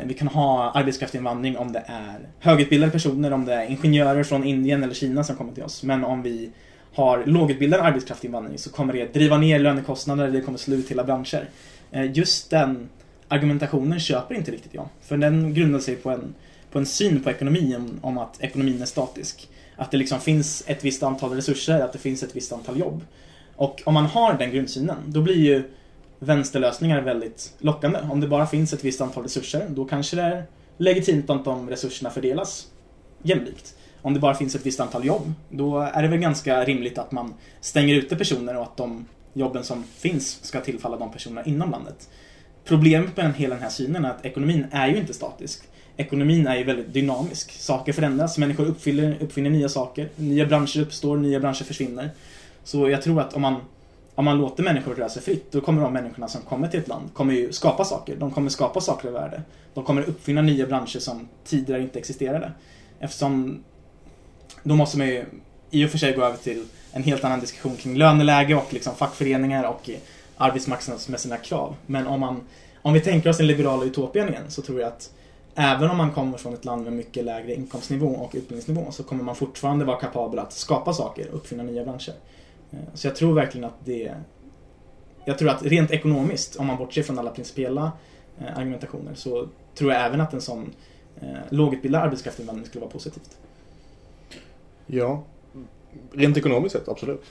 [0.04, 4.84] vi kan ha arbetskraftsinvandring om det är högutbildade personer, om det är ingenjörer från Indien
[4.84, 5.84] eller Kina som kommer till oss.
[5.84, 6.52] Men om vi
[6.94, 11.50] har lågutbildad arbetskraftsinvandring så kommer det driva ner lönekostnader, det kommer slå ut hela branscher.
[11.92, 12.90] Eh, Just den
[13.30, 14.88] argumentationen köper inte riktigt jag.
[15.02, 16.36] För den grundar sig på en,
[16.72, 19.50] på en syn på ekonomin om att ekonomin är statisk.
[19.76, 23.02] Att det liksom finns ett visst antal resurser, att det finns ett visst antal jobb.
[23.56, 25.64] Och om man har den grundsynen, då blir ju
[26.20, 28.00] vänsterlösningar väldigt lockande.
[28.12, 30.44] Om det bara finns ett visst antal resurser, då kanske det är
[30.78, 32.68] legitimt att de resurserna fördelas
[33.22, 33.76] jämlikt.
[34.02, 37.12] Om det bara finns ett visst antal jobb, då är det väl ganska rimligt att
[37.12, 41.72] man stänger ute personer och att de jobben som finns ska tillfalla de personerna inom
[41.72, 42.10] landet
[42.70, 45.64] problemet med hela den här synen är att ekonomin är ju inte statisk.
[45.98, 47.52] Ekonomin är ju väldigt dynamisk.
[47.52, 50.10] Saker förändras, människor uppfinner, uppfinner nya saker.
[50.16, 52.10] Nya branscher uppstår, nya branscher försvinner.
[52.64, 53.56] Så jag tror att om man,
[54.16, 56.88] om man låter människor röra sig fritt, då kommer de människorna som kommer till ett
[56.88, 58.16] land kommer ju skapa saker.
[58.16, 59.42] De kommer skapa saker av värde.
[59.74, 62.52] De kommer uppfinna nya branscher som tidigare inte existerade.
[63.00, 63.64] Eftersom
[64.64, 65.26] då måste man ju
[65.72, 68.96] i och för sig gå över till en helt annan diskussion kring löneläge och liksom
[68.96, 69.90] fackföreningar och
[70.40, 71.76] arbetsmarknadsmässiga krav.
[71.86, 72.42] Men om, man,
[72.82, 75.12] om vi tänker oss den liberala utopien igen så tror jag att
[75.56, 79.24] även om man kommer från ett land med mycket lägre inkomstnivå och utbildningsnivå så kommer
[79.24, 82.14] man fortfarande vara kapabel att skapa saker och uppfinna nya branscher.
[82.72, 84.14] Eh, så jag tror verkligen att det...
[85.26, 87.92] Jag tror att rent ekonomiskt, om man bortser från alla principiella
[88.40, 90.74] eh, argumentationer, så tror jag även att en sån
[91.22, 93.38] eh, lågutbildad arbetskraftsinvandring skulle vara positivt.
[94.88, 95.24] Ja,
[96.12, 97.24] rent ekonomiskt sett, absolut.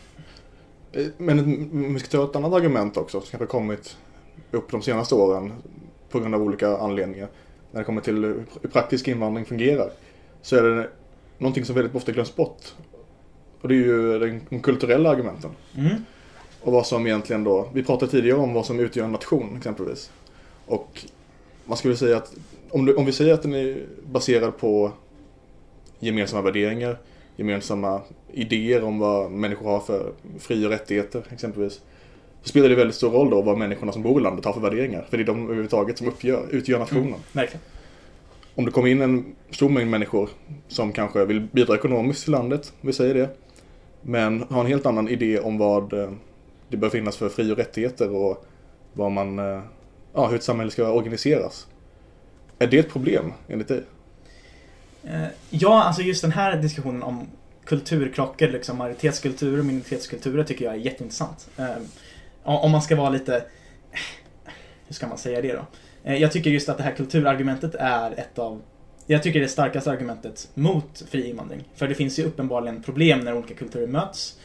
[1.17, 3.97] Men om vi ska ta ett annat argument också, som kanske kommit
[4.51, 5.53] upp de senaste åren
[6.11, 7.29] på grund av olika anledningar
[7.71, 8.25] när det kommer till
[8.63, 9.91] hur praktisk invandring fungerar
[10.43, 10.89] så är det
[11.39, 12.75] någonting som väldigt ofta glöms bort.
[13.61, 14.19] Och det är ju
[14.51, 15.51] de kulturella argumenten.
[15.77, 15.95] Mm.
[16.61, 20.11] Och vad som egentligen då, vi pratade tidigare om vad som utgör en nation exempelvis.
[20.67, 21.07] Och
[21.65, 22.35] man skulle säga att
[22.71, 24.93] om, du, om vi säger att den är baserad på
[25.99, 26.99] gemensamma värderingar,
[27.39, 28.01] gemensamma
[28.33, 31.81] idéer om vad människor har för fri och rättigheter exempelvis.
[32.43, 34.61] Så spelar det väldigt stor roll då vad människorna som bor i landet har för
[34.61, 35.07] värderingar.
[35.11, 37.15] För det är de överhuvudtaget som uppgör, utgör nationen.
[37.35, 37.47] Mm,
[38.55, 40.29] Om det kommer in en stor mängd människor
[40.69, 43.29] som kanske vill bidra ekonomiskt till landet, vi säger det.
[44.03, 46.11] Men har en helt annan idé om vad eh,
[46.69, 48.45] det bör finnas för fri och rättigheter och
[48.93, 49.61] vad man, eh,
[50.15, 51.67] ja, hur ett samhälle ska organiseras.
[52.59, 53.83] Är det ett problem enligt dig?
[55.05, 57.27] Eh, ja, alltså just den här diskussionen om
[57.65, 61.77] kulturkrockar, liksom majoritetskulturer och minoritetskulturer tycker jag är jätteintressant eh,
[62.43, 63.45] om man ska vara lite...
[64.87, 65.67] Hur ska man säga det då?
[66.05, 68.63] Eh, jag tycker just att det här kulturargumentet är ett av
[69.11, 71.65] jag tycker det är starkaste argumentet mot fri invandring.
[71.75, 74.39] För det finns ju uppenbarligen problem när olika kulturer möts.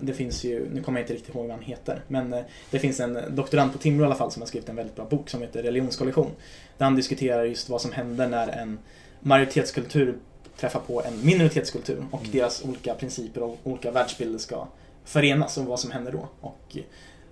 [0.00, 2.34] Det finns ju, nu kommer jag inte riktigt ihåg vad han heter, men
[2.70, 5.04] det finns en doktorand på Timrå i alla fall som har skrivit en väldigt bra
[5.04, 6.30] bok som heter Religionskollision.
[6.78, 8.78] Där han diskuterar just vad som händer när en
[9.22, 10.18] majoritetskultur
[10.56, 12.32] träffar på en minoritetskultur och mm.
[12.32, 14.66] deras olika principer och olika världsbilder ska
[15.04, 16.28] förenas och vad som händer då.
[16.40, 16.76] Och,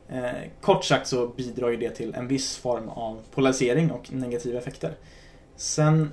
[0.08, 4.58] eh, kort sagt så bidrar ju det till en viss form av polarisering och negativa
[4.58, 4.94] effekter.
[5.56, 6.10] Sen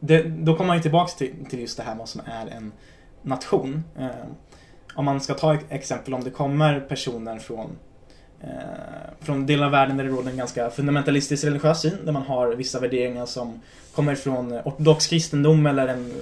[0.00, 2.72] det, då kommer man ju tillbaks till, till just det här vad som är en
[3.22, 3.84] nation.
[3.98, 4.08] Eh,
[4.94, 7.78] om man ska ta ett exempel om det kommer personer från
[8.44, 12.22] Eh, från delar av världen där det råder en ganska fundamentalistisk religiös syn, där man
[12.22, 13.60] har vissa värderingar som
[13.94, 16.12] kommer från ortodox kristendom eller en,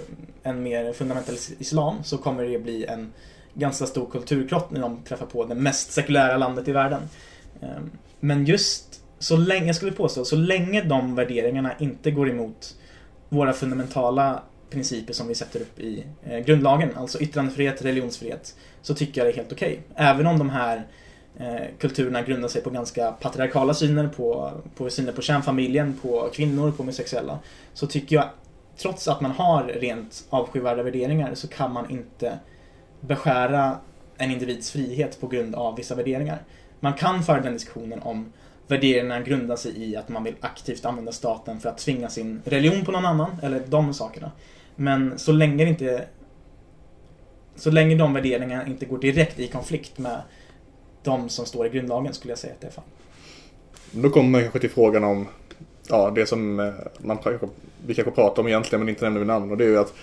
[0.42, 3.12] en mer fundamentalistisk islam, så kommer det bli en
[3.54, 7.00] ganska stor kulturkrock när de träffar på det mest sekulära landet i världen.
[7.60, 12.74] Ehm, men just så länge, jag skulle påstå, så länge de värderingarna inte går emot
[13.28, 19.20] våra fundamentala principer som vi sätter upp i eh, grundlagen, alltså yttrandefrihet, religionsfrihet, så tycker
[19.20, 19.80] jag det är helt okej.
[19.90, 20.06] Okay.
[20.06, 20.86] Även om de här
[21.38, 26.70] Eh, kulturerna grundar sig på ganska patriarkala syner, på, på syner på kärnfamiljen, på kvinnor,
[26.70, 27.38] på homosexuella,
[27.74, 28.28] så tycker jag,
[28.76, 32.38] trots att man har rent avskyvärda värderingar, så kan man inte
[33.00, 33.76] beskära
[34.16, 36.42] en individs frihet på grund av vissa värderingar.
[36.80, 38.32] Man kan föra den diskussionen om
[38.66, 42.84] värderingarna grundar sig i att man vill aktivt använda staten för att tvinga sin religion
[42.84, 44.32] på någon annan, eller de sakerna.
[44.76, 46.04] Men så länge det inte
[47.56, 50.22] så länge de värderingarna inte går direkt i konflikt med
[51.02, 52.84] de som står i grundlagen skulle jag säga att det är fan.
[53.90, 55.26] Då kommer man kanske till frågan om
[55.88, 57.18] ja, det som eh, man,
[57.86, 59.94] vi kanske pratar om egentligen men inte nämner vid namn och det är ju att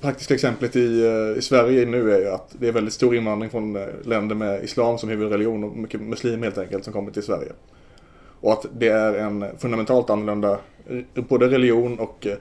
[0.00, 3.50] praktiska exemplet i, eh, i Sverige nu är ju att det är väldigt stor invandring
[3.50, 7.22] från eh, länder med islam som huvudreligion och mycket muslim helt enkelt som kommer till
[7.22, 7.52] Sverige.
[8.40, 10.58] Och att det är en fundamentalt annorlunda
[11.14, 12.36] både religion och eh,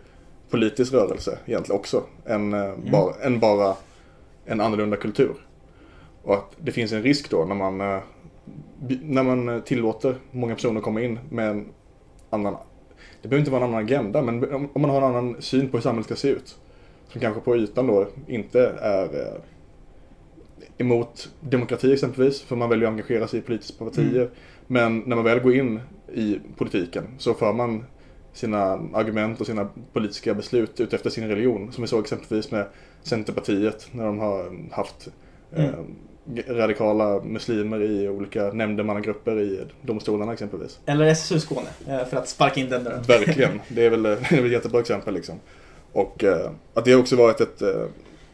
[0.49, 2.91] politisk rörelse egentligen också än, mm.
[2.91, 3.75] bara, än bara
[4.45, 5.33] en annorlunda kultur.
[6.27, 7.77] Och att det finns en risk då när man,
[9.01, 11.65] när man tillåter många personer komma in med en
[12.29, 12.55] annan,
[13.21, 15.77] det behöver inte vara en annan agenda, men om man har en annan syn på
[15.77, 16.57] hur samhället ska se ut
[17.07, 19.41] som kanske på ytan då inte är eh,
[20.77, 24.21] emot demokrati exempelvis, för man väljer att engagera sig i politiska partier.
[24.21, 24.29] Mm.
[24.67, 25.79] Men när man väl går in
[26.13, 27.85] i politiken så för man
[28.33, 28.59] sina
[28.93, 31.71] argument och sina politiska beslut utefter sin religion.
[31.71, 32.67] Som vi såg exempelvis med
[33.03, 35.07] Centerpartiet när de har haft
[35.51, 35.79] eh, mm.
[35.79, 35.85] eh,
[36.47, 40.79] radikala muslimer i olika nämndemannagrupper i domstolarna exempelvis.
[40.85, 43.01] Eller SSU Skåne, eh, för att sparka in den dörren.
[43.01, 45.39] Verkligen, det är väl, det är väl ett jättebra exempel liksom.
[45.91, 47.85] Och eh, att det också varit ett, eh,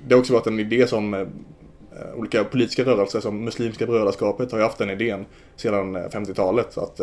[0.08, 1.28] det har också varit en idé som
[2.16, 5.26] olika politiska rörelser som Muslimska brödraskapet har ju haft den idén
[5.56, 7.02] sedan 50-talet att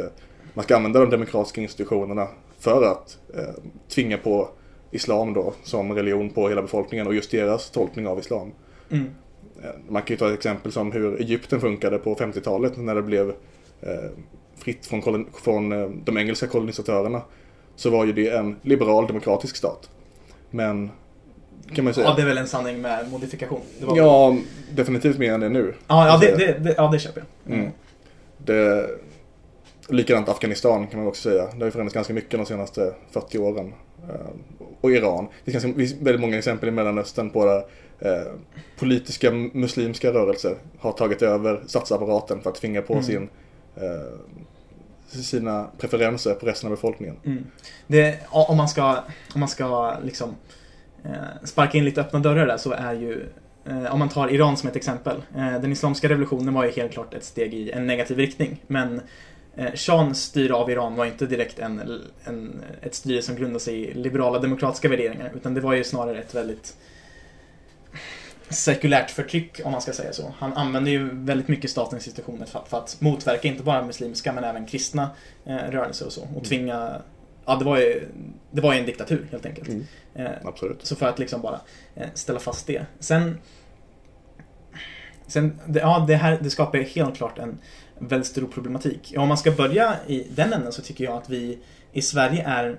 [0.54, 3.18] man ska använda de demokratiska institutionerna för att
[3.88, 4.48] tvinga på
[4.90, 8.52] islam då som religion på hela befolkningen och just deras tolkning av islam.
[8.90, 9.10] Mm.
[9.88, 13.32] Man kan ju ta ett exempel som hur Egypten funkade på 50-talet när det blev
[14.56, 15.70] fritt från, från
[16.04, 17.22] de engelska kolonisatörerna
[17.76, 19.90] så var ju det en liberal demokratisk stat.
[20.50, 20.90] Men
[21.74, 22.06] kan man säga.
[22.06, 23.60] Ja, det är väl en sanning med modifikation.
[23.94, 24.40] ja, väl...
[24.70, 25.74] definitivt mer än det nu.
[25.86, 27.56] Ja, ja, det, det, det, ja det köper jag.
[27.56, 27.70] Mm.
[28.38, 28.90] Det,
[29.88, 31.46] likadant Afghanistan kan man också säga.
[31.46, 33.72] Det har ju förändrats ganska mycket de senaste 40 åren.
[34.08, 34.14] Eh,
[34.80, 35.28] och Iran.
[35.44, 37.64] Det finns väldigt många exempel i Mellanöstern på där
[38.00, 38.32] eh,
[38.78, 43.04] politiska muslimska rörelser har tagit över statsapparaten för att tvinga på mm.
[43.04, 43.28] sin
[43.76, 44.18] eh,
[45.08, 47.16] sina preferenser på resten av befolkningen.
[47.24, 47.46] Mm.
[47.86, 48.98] Det, om man ska,
[49.34, 50.36] om man ska liksom,
[51.04, 53.28] eh, sparka in lite öppna dörrar där så är ju
[53.66, 55.22] eh, om man tar Iran som ett exempel.
[55.34, 58.62] Den islamiska revolutionen var ju helt klart ett steg i en negativ riktning.
[58.66, 59.00] Men
[59.74, 63.94] Shahs styre av Iran var inte direkt en, en, ett styre som grundade sig i
[63.94, 65.32] liberala demokratiska värderingar.
[65.34, 66.76] Utan det var ju snarare ett väldigt
[68.50, 70.34] sekulärt förtryck, om man ska säga så.
[70.38, 74.44] Han använder ju väldigt mycket statens institutioner för, för att motverka inte bara muslimska men
[74.44, 75.10] även kristna
[75.44, 76.22] eh, rörelser och så.
[76.22, 76.44] Och mm.
[76.44, 77.02] tvinga
[77.50, 78.08] Ja, det var ju,
[78.50, 79.68] det var ju en diktatur helt enkelt.
[79.68, 79.86] Mm.
[80.14, 80.86] Eh, Absolut.
[80.86, 81.60] Så för att liksom bara
[81.94, 82.86] eh, ställa fast det.
[82.98, 83.38] Sen,
[85.26, 87.58] sen det, ja, det här det skapar helt klart en
[87.98, 89.14] väldigt stor problematik.
[89.16, 91.58] Om man ska börja i den änden så tycker jag att vi
[91.92, 92.78] i Sverige är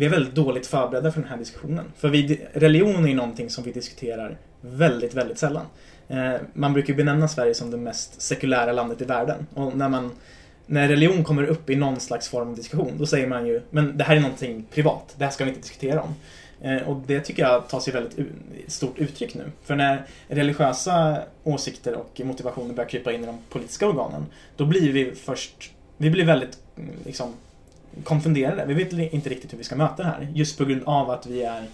[0.00, 1.84] vi är väldigt dåligt förberedda för den här diskussionen.
[1.96, 5.66] För vi, religion är ju någonting som vi diskuterar väldigt, väldigt sällan.
[6.08, 9.46] Eh, man brukar benämna Sverige som det mest sekulära landet i världen.
[9.54, 10.10] Och när, man,
[10.66, 13.96] när religion kommer upp i någon slags form av diskussion, då säger man ju men
[13.96, 16.14] det här är någonting privat, det här ska vi inte diskutera om.
[16.60, 18.18] Eh, och det tycker jag tar sig väldigt
[18.66, 19.44] stort uttryck nu.
[19.64, 24.92] För när religiösa åsikter och motivationer börjar krypa in i de politiska organen, då blir
[24.92, 26.58] vi först, vi blir väldigt
[27.04, 27.34] liksom,
[28.04, 28.64] konfunderade.
[28.66, 30.28] Vi vet inte riktigt hur vi ska möta det här.
[30.34, 31.64] Just på grund av att vi är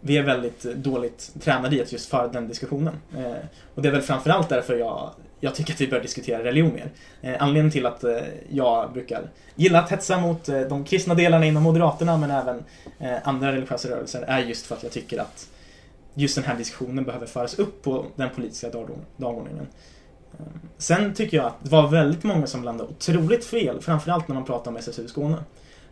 [0.00, 2.94] vi är väldigt dåligt tränade i att just föra den diskussionen.
[3.16, 3.32] Eh,
[3.74, 6.90] och det är väl framförallt därför jag, jag tycker att vi bör diskutera religion mer.
[7.22, 8.16] Eh, anledningen till att eh,
[8.50, 9.22] jag brukar
[9.54, 12.64] gilla att hetsa mot eh, de kristna delarna inom Moderaterna men även
[12.98, 15.48] eh, andra religiösa rörelser är just för att jag tycker att
[16.14, 18.70] just den här diskussionen behöver föras upp på den politiska
[19.16, 19.66] dagordningen.
[20.78, 24.44] Sen tycker jag att det var väldigt många som landade otroligt fel, framförallt när man
[24.44, 25.36] pratade om SSU Skåne.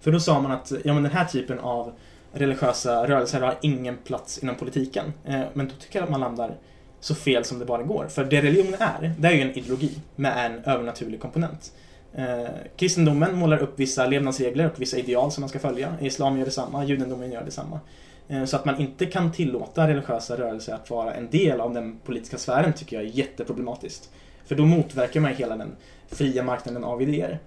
[0.00, 1.92] För då sa man att ja, men den här typen av
[2.32, 5.12] religiösa rörelser har ingen plats inom politiken.
[5.24, 6.54] Eh, men då tycker jag att man landar
[7.00, 8.06] så fel som det bara går.
[8.08, 11.72] För det religion är, det är ju en ideologi med en övernaturlig komponent.
[12.14, 15.94] Eh, kristendomen målar upp vissa levnadsregler och vissa ideal som man ska följa.
[16.00, 17.80] Islam gör detsamma, judendomen gör detsamma.
[18.28, 21.98] Eh, så att man inte kan tillåta religiösa rörelser att vara en del av den
[21.98, 24.10] politiska sfären tycker jag är jätteproblematiskt.
[24.44, 25.76] För då motverkar man hela den
[26.08, 27.38] fria marknaden av idéer.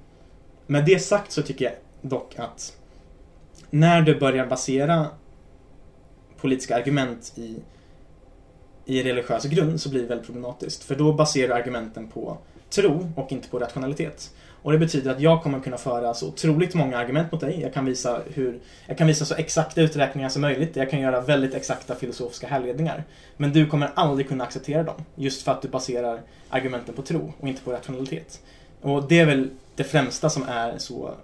[0.68, 2.78] Med det sagt så tycker jag dock att
[3.70, 5.08] när du börjar basera
[6.38, 7.56] politiska argument i,
[8.86, 10.84] i religiös grund så blir det väldigt problematiskt.
[10.84, 12.38] För då baserar du argumenten på
[12.70, 14.34] tro och inte på rationalitet.
[14.62, 17.62] Och det betyder att jag kommer kunna föra så otroligt många argument mot dig.
[17.62, 20.76] Jag kan visa, hur, jag kan visa så exakta uträkningar som möjligt.
[20.76, 23.04] Jag kan göra väldigt exakta filosofiska härledningar.
[23.38, 25.06] Men du kommer aldrig kunna acceptera dem.
[25.16, 28.42] Just för att du baserar argumenten på tro och inte på rationalitet.
[28.82, 31.16] Och det är väl det främsta som är så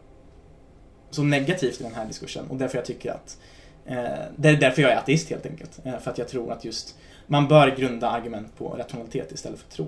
[1.15, 3.37] så negativt i den här diskursen och därför jag tycker att
[3.85, 3.95] eh,
[4.35, 5.79] det är därför jag är ateist helt enkelt.
[5.83, 6.95] Eh, för att jag tror att just
[7.27, 9.87] man bör grunda argument på rationalitet istället för tro.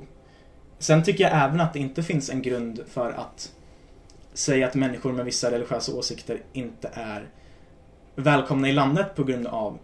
[0.80, 3.52] Sen tycker jag även att det inte finns en grund för att
[4.34, 7.28] säga att människor med vissa religiösa åsikter inte är
[8.16, 9.78] välkomna i landet på grund av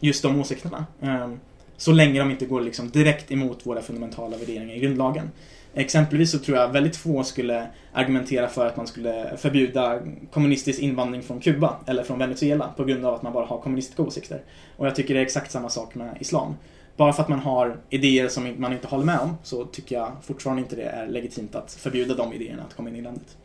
[0.00, 0.86] just de åsikterna.
[1.00, 1.40] Ehm,
[1.76, 5.30] så länge de inte går liksom direkt emot våra fundamentala värderingar i grundlagen.
[5.74, 10.00] Exempelvis så tror jag väldigt få skulle argumentera för att man skulle förbjuda
[10.32, 14.02] kommunistisk invandring från Kuba eller från Venezuela på grund av att man bara har kommunistiska
[14.02, 14.42] åsikter.
[14.76, 16.54] Och jag tycker det är exakt samma sak med islam.
[16.96, 20.12] Bara för att man har idéer som man inte håller med om så tycker jag
[20.22, 23.36] fortfarande inte det är legitimt att förbjuda de idéerna att komma in i landet.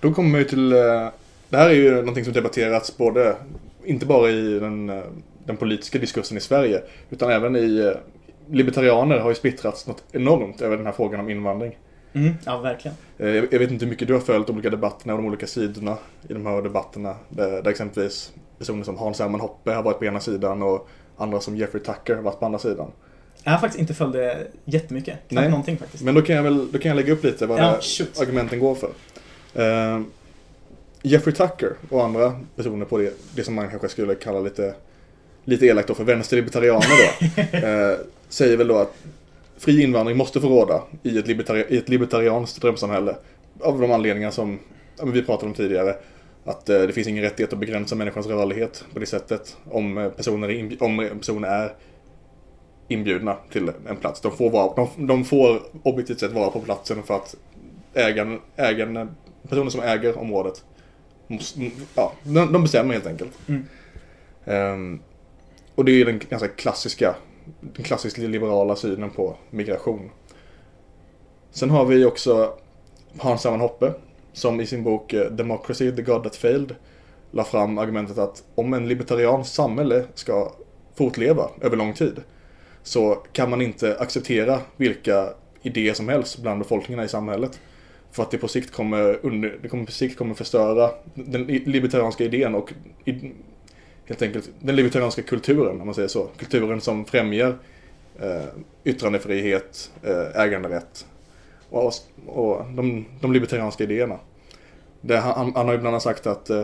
[0.00, 1.08] Då kommer ju till, eh,
[1.48, 3.36] det här är ju någonting som debatterats både,
[3.84, 5.02] inte bara i den, eh,
[5.44, 7.92] den politiska diskursen i Sverige, utan även i eh,
[8.54, 11.78] libertarianer har ju splittrats något enormt över den här frågan om invandring.
[12.12, 12.96] Mm, ja, verkligen.
[13.16, 15.96] Jag vet inte hur mycket du har följt de olika debatterna och de olika sidorna
[16.28, 17.16] i de här debatterna.
[17.28, 20.88] Där, där exempelvis personer som Hans Hermann Hoppe har varit på ena sidan och
[21.18, 22.90] andra som Jeffrey Tucker har varit på andra sidan.
[23.44, 25.14] Jag har faktiskt inte följt det jättemycket.
[25.28, 25.48] Knappt Nej.
[25.48, 26.04] någonting faktiskt.
[26.04, 27.80] Men då kan jag väl då kan jag lägga upp lite vad ja,
[28.20, 28.90] argumenten går för.
[29.56, 30.02] Uh,
[31.02, 34.74] Jeffrey Tucker och andra personer på det, det som man kanske skulle kalla lite,
[35.44, 37.68] lite elakt då för vänsterlibertarianer då.
[37.68, 37.98] uh,
[38.28, 38.94] säger väl då att
[39.58, 43.16] fri invandring måste få råda i ett, libertari i ett libertarianskt drömsamhälle.
[43.60, 44.58] Av de anledningar som
[45.04, 45.94] vi pratade om tidigare.
[46.48, 49.56] Att eh, det finns ingen rättighet att begränsa människans rörlighet på det sättet.
[49.70, 51.74] Om eh, personer, är om personer är
[52.88, 54.20] inbjudna till en plats.
[54.20, 57.36] De får, vara, de, de får objektivt sett vara på platsen för att
[57.94, 59.10] ägaren, ägaren,
[59.48, 60.64] personer som äger området
[61.26, 63.32] måste, ja, de, de bestämmer helt enkelt.
[63.48, 63.64] Mm.
[64.44, 65.00] Um,
[65.74, 67.16] och det är den ganska klassiska,
[67.60, 70.10] den klassiskt liberala synen på migration.
[71.50, 72.58] Sen har vi också
[73.18, 73.92] Hans Hermann Hoppe
[74.38, 76.74] som i sin bok eh, Democracy, the God That Failed
[77.30, 80.52] la fram argumentet att om en libertarianskt samhälle ska
[80.94, 82.20] fortleva över lång tid
[82.82, 85.28] så kan man inte acceptera vilka
[85.62, 87.60] idéer som helst bland befolkningarna i samhället.
[88.12, 92.24] För att det på sikt kommer, under, det kommer på sikt kommer förstöra den libertarianska
[92.24, 92.72] idén och
[93.04, 93.32] i,
[94.06, 96.28] helt enkelt den libertarianska kulturen, om man säger så.
[96.36, 97.58] Kulturen som främjar
[98.20, 98.44] eh,
[98.84, 101.06] yttrandefrihet, eh, äganderätt
[101.70, 101.92] och,
[102.26, 104.18] och de, de libertarianska idéerna.
[105.00, 106.62] Det, han, han har ju bland annat sagt att eh,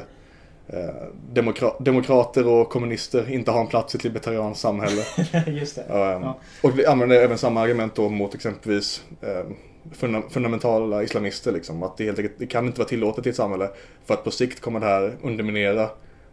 [0.67, 0.95] eh,
[1.33, 5.03] demokra demokrater och kommunister inte har en plats i ett libertarianskt samhälle.
[5.47, 5.83] Just det.
[5.83, 6.39] Um, Ja.
[6.63, 9.57] Och vi använder även samma argument då mot exempelvis um,
[9.93, 11.53] funda fundamentala islamister.
[11.53, 13.71] Liksom, att det helt enkelt det kan inte vara tillåtet i ett samhälle
[14.05, 15.89] för att på sikt kommer det här underminera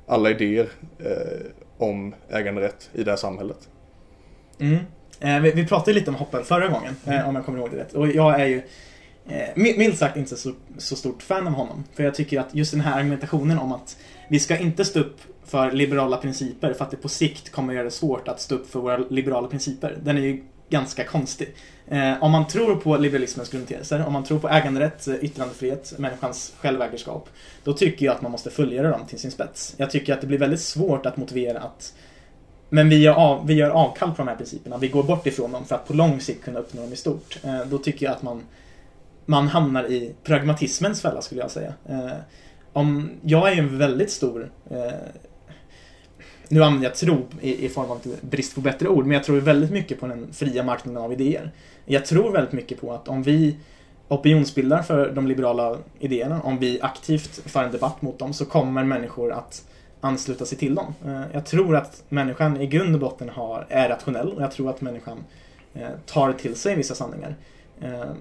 [0.08, 0.70] alla idéer
[1.00, 1.46] eh,
[1.78, 3.70] om äganderätt i det här samhället.
[4.60, 4.78] Mm.
[5.22, 7.78] Eh, vi, vi pratade lite om hoppen förra gången, eh, om jag kommer ihåg det
[7.78, 7.94] rätt.
[7.94, 8.62] Och jag är ju
[9.28, 11.84] eh, mi- milt sagt inte så, så stort fan av honom.
[11.94, 13.98] För jag tycker att just den här argumentationen om att
[14.30, 17.84] vi ska inte stå upp för liberala principer för att det på sikt kommer göra
[17.84, 19.98] det svårt att stå upp för våra liberala principer.
[20.04, 21.48] Den är ju ganska konstig.
[21.88, 27.30] Eh, om man tror på liberalismens grundteser, om man tror på äganderätt, yttrandefrihet, människans självägerskap,
[27.64, 29.74] då tycker jag att man måste följa dem till sin spets.
[29.78, 31.94] Jag tycker att det blir väldigt svårt att motivera att
[32.74, 34.78] men vi gör, av, vi gör avkall på de här principerna.
[34.78, 37.40] Vi går bort ifrån dem för att på lång sikt kunna uppnå dem i stort.
[37.44, 38.44] Eh, då tycker jag att man,
[39.26, 41.74] man hamnar i pragmatismens fälla skulle jag säga.
[41.90, 42.12] Eh,
[42.74, 44.92] om, jag är ju en väldigt stor eh,
[46.48, 49.40] nu använder jag tro i, i form av brist på bättre ord, men jag tror
[49.40, 51.52] väldigt mycket på den fria marknaden av idéer.
[51.86, 53.56] Jag tror väldigt mycket på att om vi
[54.08, 58.84] opinionsbildar för de liberala idéerna, om vi aktivt för en debatt mot dem, så kommer
[58.84, 59.66] människor att
[60.02, 60.94] ansluta sig till dem.
[61.06, 64.70] Eh, jag tror att människan i grund och botten har, är rationell och jag tror
[64.70, 65.24] att människan
[65.74, 67.36] eh, tar till sig vissa sanningar.
[67.82, 68.12] Eh,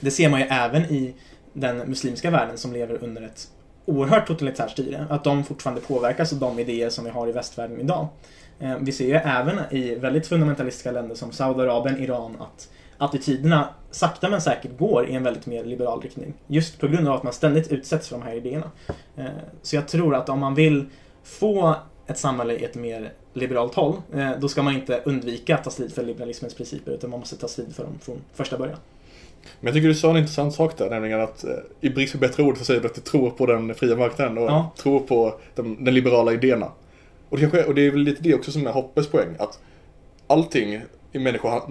[0.00, 1.14] det ser man ju även i
[1.52, 3.48] den muslimska världen som lever under ett
[3.84, 5.06] oerhört totalitärt styre.
[5.10, 8.08] Att de fortfarande påverkas av de idéer som vi har i västvärlden idag.
[8.80, 14.40] Vi ser ju även i väldigt fundamentalistiska länder som Saudiarabien, Iran att attityderna sakta men
[14.40, 16.34] säkert går i en väldigt mer liberal riktning.
[16.46, 18.70] Just på grund av att man ständigt utsätts för de här idéerna.
[19.16, 19.24] Eh,
[19.62, 20.86] Så jag tror att om man vill
[21.24, 21.76] få
[22.06, 25.70] ett samhälle i ett mer liberalt håll, eh, då ska man inte undvika att ta
[25.70, 28.78] strid för liberalismens principer, utan man måste ta strid för dem från första början.
[29.60, 32.18] Men jag tycker du sa en intressant sak där, nämligen att eh, i brist på
[32.18, 34.72] bättre ord så säger du att du tror på den fria marknaden och Ja.
[34.76, 36.72] tror på de, den liberala idéerna.
[37.28, 39.58] Och det, kanske, och det är väl lite det också som är Hoppes poäng, att
[40.26, 40.80] allting
[41.18, 41.62] människor,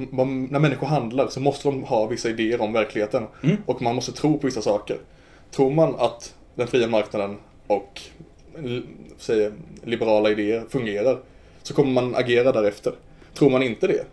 [0.52, 3.28] när människor handlar så måste de ha vissa idéer om verkligheten.
[3.44, 3.58] Mm.
[3.66, 4.98] Och man måste tro på vissa saker.
[5.52, 7.38] Tror man att den fria marknaden
[7.68, 8.02] och
[9.18, 9.52] säg,
[9.84, 11.20] liberala idéer fungerar
[11.64, 12.94] så kommer man agera därefter.
[13.34, 14.06] Tror man inte det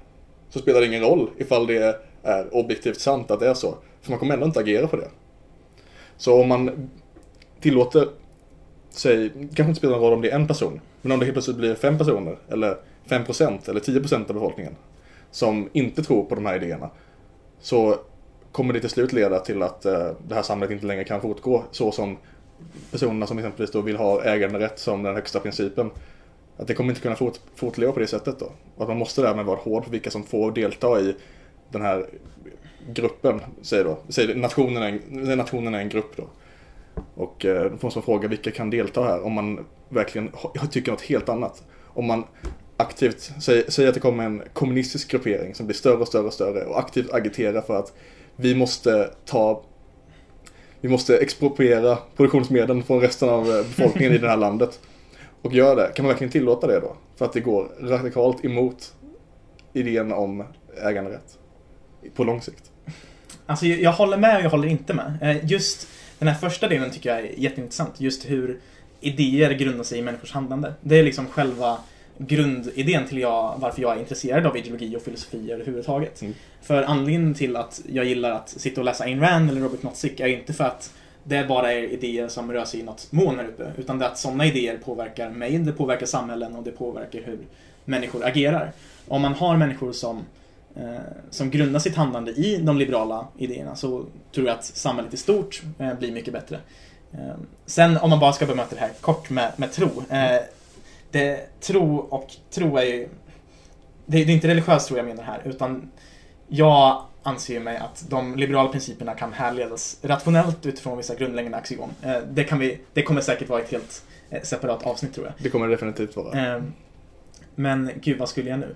[0.51, 3.75] så spelar det ingen roll ifall det är objektivt sant att det är så.
[4.03, 5.09] För man kommer ändå inte agera på det.
[6.17, 6.91] Så om man
[7.61, 8.09] tillåter,
[8.91, 11.35] säg, kanske inte spelar någon roll om det är en person, men om det helt
[11.35, 12.77] plötsligt blir fem personer, eller
[13.09, 14.75] 5% eller 10% av befolkningen
[15.33, 16.91] som inte tror på de här idéerna,
[17.61, 17.97] så
[18.53, 21.65] kommer det till slut leda till att eh, det här samhället inte längre kan fortgå
[21.71, 22.17] så som
[22.91, 25.91] personerna som exempelvis då vill ha äganderätt som den högsta principen.
[26.57, 28.53] Att det kommer inte kunna fort, fortleva på det sättet då.
[28.77, 31.15] Och att man måste därmed vara hård på vilka som får delta i
[31.71, 32.07] den här
[32.89, 33.99] gruppen, säger då.
[34.09, 36.25] Säger nationen, är en, nationen är en grupp då.
[37.15, 40.31] Och eh, då får man fråga vilka kan delta här om man verkligen
[40.71, 41.65] tycker något helt annat.
[41.87, 42.25] Om man
[42.83, 46.33] aktivt säg, säg att det kommer en kommunistisk gruppering som blir större och större och
[46.33, 47.93] större och aktivt agiterar för att
[48.37, 49.65] vi måste ta
[50.81, 54.81] vi måste expropriera produktionsmedlen från resten av eh, befolkningen i det här landet.
[55.43, 55.93] Och gör det.
[55.95, 56.97] Kan man verkligen tillåta det då?
[57.17, 58.93] För att det går radikalt emot
[59.73, 60.45] idén om
[60.83, 61.39] äganderätt.
[62.15, 62.71] På lång sikt.
[63.47, 65.19] Alltså, jag håller med och jag håller inte med.
[65.23, 68.01] Eh, just den här första delen tycker jag är jätteintressant.
[68.01, 68.61] Just hur
[69.01, 70.75] idéer grundar sig i människors handlande.
[70.81, 71.79] Det är liksom själva
[72.19, 76.23] grundidén till jag, varför jag är intresserad av ideologi och filosofi överhuvudtaget.
[76.23, 76.35] Mm.
[76.63, 80.21] För anledningen till att jag gillar att sitta och läsa Ayn Rand eller Robert Nozick
[80.21, 80.93] är inte för att
[81.25, 83.73] det bara är idéer som rör sig i något moln här uppe.
[83.77, 87.39] Utan det är att sådana idéer påverkar mig, det påverkar samhällen och det påverkar hur
[87.85, 88.73] människor agerar.
[89.09, 90.25] Om man har människor som
[90.77, 90.95] eh,
[91.31, 94.05] som grundar sitt handlande i de liberala idéerna så
[94.35, 96.59] tror jag att samhället i stort eh, blir mycket bättre.
[97.13, 97.35] Eh,
[97.67, 99.89] sen om man bara ska bemöta det här kort med, med tro.
[101.13, 103.09] Det, tro och tro är ju...
[104.07, 105.91] Det, det är inte religiös tro jag menar här, utan
[106.49, 111.91] jag anser mig att de liberala principerna kan härledas rationellt utifrån vissa grundläggande axiom.
[112.03, 115.35] Eh, det, kan vi, det kommer säkert vara ett helt eh, separat avsnitt tror jag.
[115.39, 116.55] Det kommer det definitivt vara.
[116.55, 116.63] Eh,
[117.55, 118.75] men gud, vad skulle jag nu?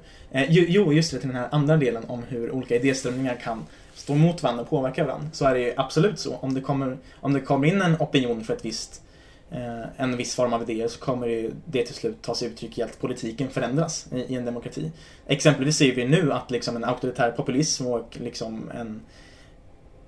[0.49, 3.65] Jo, just det, till den här andra delen om hur olika idéströmningar kan
[3.95, 5.29] stå mot varandra och påverka varandra.
[5.33, 6.37] Så är det absolut så.
[6.37, 9.03] Om det kommer, om det kommer in en opinion för ett visst
[9.51, 12.83] Eh, en viss form av idéer så kommer det till slut ta sig uttryck i
[12.83, 14.93] att politiken förändras i, en demokrati.
[15.27, 19.01] Exempelvis ser vi nu att liksom en auktoritär populism och liksom en,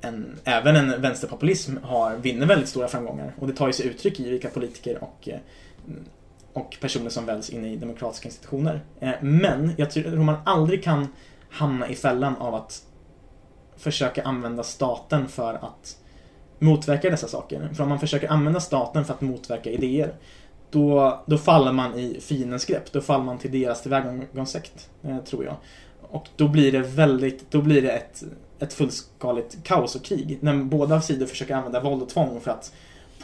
[0.01, 3.35] en, även en vänsterpopulism har, vinner väldigt stora framgångar.
[3.39, 5.39] Och det tar sig uttryck i vilka politiker och, eh,
[6.53, 8.81] och personer som väljs in i demokratiska institutioner.
[9.01, 11.09] Eh, men jag tror man aldrig kan
[11.51, 12.83] hamna i fällan av att
[13.77, 15.99] försöka använda staten för att
[16.59, 17.69] motverka dessa saker.
[17.75, 20.15] För om man försöker använda staten för att motverka idéer
[20.71, 22.93] då, då faller man i fiendens grepp.
[22.93, 25.57] Då faller man till deras tillvägagångssätt, eh, tror jag.
[26.11, 28.23] Och då blir det väldigt, då blir det ett,
[28.59, 30.39] ett fullskaligt kaos och krig.
[30.41, 32.73] När båda sidor försöker använda våld och tvång för att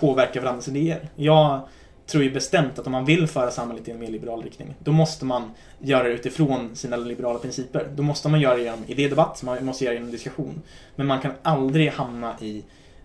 [0.00, 1.08] påverka varandras idéer.
[1.16, 1.60] Jag
[2.06, 4.92] tror ju bestämt att om man vill föra samhället i en mer liberal riktning, då
[4.92, 7.88] måste man göra det utifrån sina liberala principer.
[7.94, 10.62] Då måste man göra det genom idédebatt, man måste göra det genom diskussion.
[10.96, 12.64] Men man kan aldrig hamna i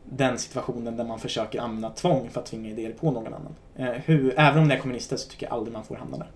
[0.09, 3.55] den situationen där man försöker använda tvång för att tvinga idéer på någon annan.
[3.75, 6.27] Eh, hur, även om det är kommunister så tycker jag aldrig man får hamna där.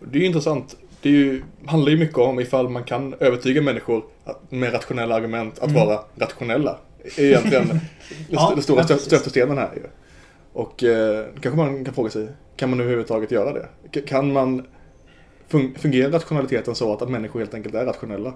[0.00, 0.76] Det är ju intressant.
[1.02, 4.04] Det är ju, handlar ju mycket om ifall man kan övertyga människor
[4.48, 5.86] med rationella argument att mm.
[5.86, 6.78] vara rationella.
[7.16, 7.80] Egentligen
[8.28, 9.82] ja, den stora stötestenen här ju.
[10.52, 13.68] Och eh, kanske man kan fråga sig, kan man överhuvudtaget göra det?
[14.00, 14.66] Kan man
[15.76, 18.34] fungera rationaliteten så att, att människor helt enkelt är rationella?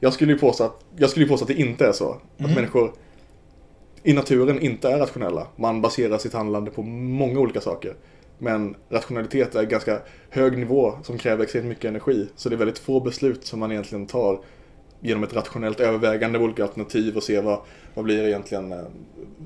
[0.00, 2.10] Jag skulle ju påstå att, jag skulle påstå att det inte är så.
[2.10, 2.54] Att mm.
[2.54, 2.92] människor
[4.06, 5.46] i naturen inte är rationella.
[5.56, 7.94] Man baserar sitt handlande på många olika saker.
[8.38, 9.98] Men rationalitet är ganska
[10.30, 12.28] hög nivå som kräver extremt mycket energi.
[12.36, 14.40] Så det är väldigt få beslut som man egentligen tar
[15.00, 17.60] genom ett rationellt övervägande av olika alternativ och se vad,
[17.94, 18.84] vad blir egentligen, eh,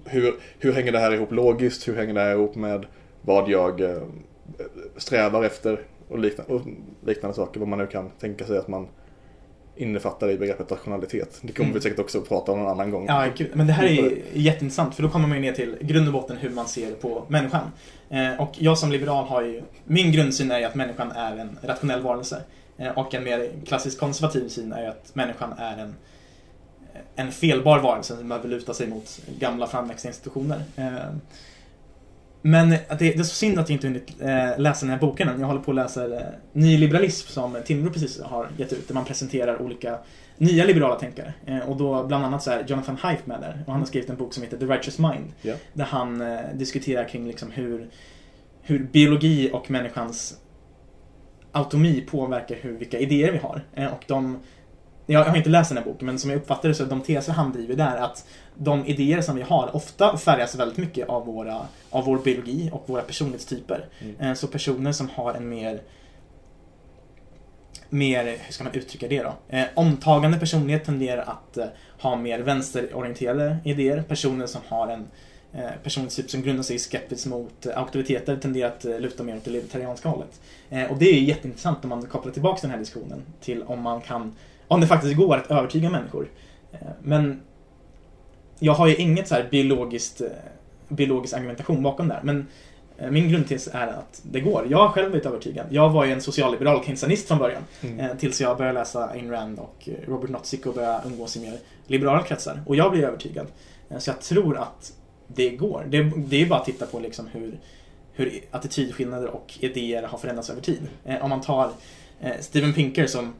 [0.05, 2.87] hur, hur hänger det här ihop logiskt, hur hänger det här ihop med
[3.23, 4.03] vad jag eh,
[4.97, 6.61] strävar efter och liknande, och
[7.07, 8.89] liknande saker, vad man nu kan tänka sig att man
[9.81, 11.39] innefattar i begreppet rationalitet.
[11.43, 11.75] Det kommer mm.
[11.75, 13.07] vi säkert också prata om någon annan gång.
[13.09, 13.51] Ja, gud.
[13.55, 16.37] men det här är jätteintressant för då kommer man ju ner till grund och botten
[16.37, 17.73] hur man ser på människan.
[18.11, 21.59] Eh, och jag som liberal har ju, min grundsyn är ju att människan är en
[21.63, 22.43] rationell varelse.
[22.79, 25.95] Eh, och en mer klassisk konservativ syn är ju att människan är en,
[27.17, 30.63] en felbar varelse som behöver luta sig mot gamla framväxta institutioner.
[30.77, 31.15] Eh,
[32.43, 35.29] men det, det, är så synd att jag inte hunnit eh, läsa den här boken
[35.29, 35.41] än.
[35.41, 38.89] Jag håller på att läsa eh, Nyliberalism som Timbro precis har gett ut.
[38.89, 39.99] Där man presenterar olika
[40.39, 41.35] nya liberala tänkare.
[41.47, 43.63] Eh, och då bland annat så Jonathan Haidt med där.
[43.67, 45.33] Och han har skrivit en bok som heter The Righteous Mind.
[45.43, 45.59] Yeah.
[45.73, 47.91] Där han eh, diskuterar kring liksom hur,
[48.63, 50.39] hur biologi och människans
[51.53, 53.63] automi påverkar hur, vilka idéer vi har.
[53.93, 54.39] Och de
[55.07, 57.33] jag har inte läst den här boken, men som jag uppfattar det så de teser
[57.33, 58.27] han driver där att
[58.63, 62.85] de idéer som vi har ofta färgas väldigt mycket av, våra, av vår biologi och
[62.87, 63.87] våra personlighetstyper.
[64.01, 64.21] Mm.
[64.21, 65.81] Eh, så personer som har en mer
[67.89, 69.35] mer, hur ska man uttrycka det då?
[69.49, 71.67] Eh, omtagande personlighet tenderar att eh,
[72.01, 74.03] ha mer vänsterorienterade idéer.
[74.03, 75.07] Personer som har en
[75.53, 79.37] eh, personlighetstyp som grundar sig i skepsis mot eh, auktoriteter tenderar att eh, luta mer
[79.37, 80.41] åt det libertarianska hållet.
[80.91, 84.35] Och det är jätteintressant om man kopplar tillbaka den här diskussionen till om man kan
[84.69, 86.29] om det faktiskt går att övertyga människor.
[87.03, 87.41] Men
[88.61, 90.27] jag har ju inget så här biologiskt, eh,
[90.89, 92.23] biologisk argumentation bakom det här.
[92.23, 92.47] Men
[92.99, 94.67] eh, min grundtes är att det går.
[94.71, 95.67] Jag har själv blivit övertygad.
[95.71, 97.63] Jag var ju en socialliberal keynesianist från början.
[97.83, 98.19] Mm.
[98.19, 102.23] Tills jag började läsa Ayn Rand och Robert Nozick och började umgås i mer liberala
[102.23, 102.63] kretsar.
[102.67, 103.47] Och jag blev övertygad.
[103.99, 104.93] Så jag tror att
[105.27, 105.87] det går.
[105.89, 107.59] Det, det är bara att titta på liksom hur,
[108.13, 110.81] hur attitydskillnader och idéer har förändrats över tid.
[111.21, 111.71] Om man tar
[112.41, 113.35] Steven Pinker som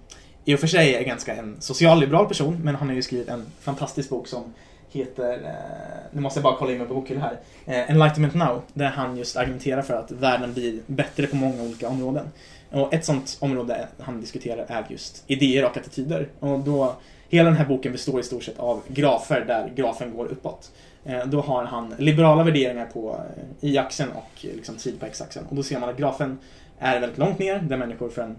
[0.45, 3.47] i och för sig är ganska en socialliberal person, men han har ju skrivit en
[3.61, 4.55] fantastisk bok som
[4.93, 8.63] heter, eh, nu måste jag bara kolla in mig på bokhyllan här, eh, Enlightenment Now,
[8.75, 12.27] där han just argumenterar för att världen blir bättre på många olika områden.
[12.71, 16.29] Och ett sånt område han diskuterar är just idéer och attityder.
[16.41, 16.95] Och då,
[17.29, 20.73] hela den här boken består i stort sett av grafer där grafen går uppåt.
[21.05, 23.21] Eh, då har han liberala värderingar på
[23.61, 25.47] eh, y-axeln och eh, liksom tid på x-axeln.
[25.47, 26.39] Och då ser man att grafen
[26.79, 28.37] är väldigt långt ner, där människor för en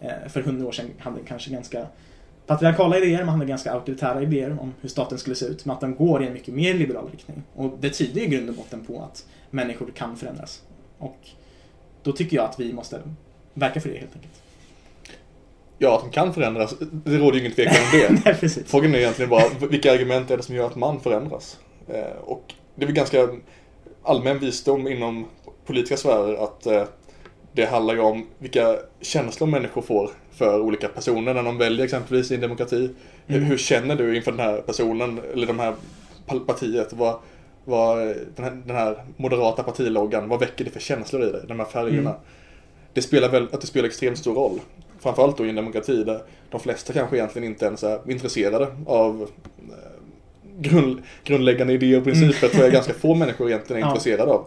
[0.00, 1.86] Eh, för hundra år sedan hade kanske ganska
[2.48, 5.80] patriarkala idéer, man hade ganska auktoritära idéer om hur staten skulle se ut, men att
[5.80, 7.42] den går i en mycket mer liberal riktning.
[7.54, 10.62] Och det tyder i grund och botten på att människor kan förändras.
[10.98, 11.18] Och
[12.02, 13.00] då tycker jag att vi måste
[13.54, 14.42] verka för det helt enkelt.
[15.78, 18.20] ja, att de kan förändras, det råder ju ingen tvekan om det.
[18.24, 18.66] Nej, precis.
[18.66, 21.58] Frågan är egentligen bara, vilka argument är det som gör att man förändras?
[21.88, 23.28] Eh, och det är väl ganska
[24.02, 25.26] allmän visdom inom
[25.66, 26.84] politiska sfärer att eh,
[27.52, 32.30] det handlar ju om vilka känslor människor får för olika personer när de väljer exempelvis
[32.30, 32.90] i en demokrati.
[33.26, 33.48] Hur, Mm.
[33.50, 35.74] hur känner du inför den här personen eller det här
[36.46, 36.92] partiet?
[36.92, 37.16] Vad,
[37.64, 37.98] vad,
[38.36, 41.40] den, här, den här moderata partiloggan, vad väcker det för känslor i dig?
[41.48, 42.10] De här färgerna.
[42.10, 42.20] Mm.
[42.92, 44.60] Det spelar väl att det spelar extremt stor roll.
[45.00, 49.28] Framförallt då i en demokrati där de flesta kanske egentligen inte ens är intresserade av
[49.68, 49.74] eh,
[50.58, 53.90] grund, grundläggande idéer och principer tror jag ganska få människor egentligen är Ja.
[53.90, 54.44] intresserade av.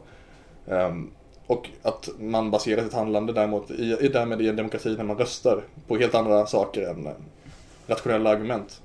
[0.67, 1.09] Ehm,
[1.51, 5.17] och att man baserar sitt handlande däremot i, i, därmed i en demokrati när man
[5.17, 7.13] röstar på helt andra saker än eh,
[7.87, 8.81] rationella argument.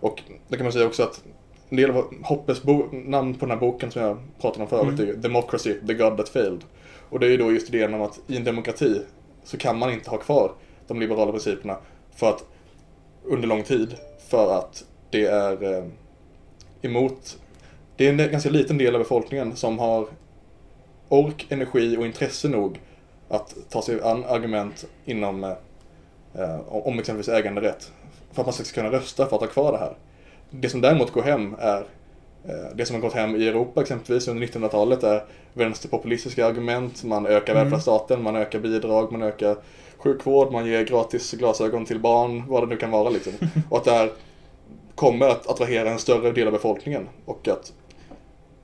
[0.00, 1.24] Och det kan man säga också att
[1.68, 2.62] en del av Hoppes
[2.92, 5.10] namn på den här boken som jag pratade om förut Mm.
[5.10, 6.64] är Democracy, the God that failed.
[7.10, 9.02] Och det är ju då just idén om att i en demokrati
[9.44, 10.52] så kan man inte ha kvar
[10.86, 11.76] de liberala principerna
[12.14, 12.44] för att
[13.24, 13.94] under lång tid
[14.28, 15.84] för att det är eh,
[16.82, 17.38] emot
[17.96, 20.06] det är en ganska liten del av befolkningen som har
[21.08, 22.80] ork, energi och intresse nog
[23.28, 25.52] att ta sig an argument inom eh,
[26.34, 27.92] eh, om exempelvis äganderätt
[28.32, 29.96] för att man ska kunna rösta för att ha kvar det här.
[30.50, 31.78] Det som däremot går hem är
[32.44, 37.26] eh, det som har gått hem i Europa exempelvis under 1900-talet är vänsterpopulistiska argument, man
[37.26, 37.64] ökar Mm.
[37.64, 39.56] välfärdsstaten, man ökar bidrag, man ökar
[39.96, 43.32] sjukvård, man ger gratis glasögon till barn, vad det nu kan vara liksom.
[43.70, 44.10] Och att det här
[44.94, 47.72] kommer att attrahera en större del av befolkningen och att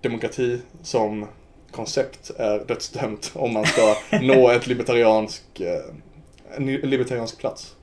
[0.01, 1.26] demokrati som
[1.72, 7.74] koncept är dödsdömt om man ska nå ett libertariansk, eh, en libertariansk plats.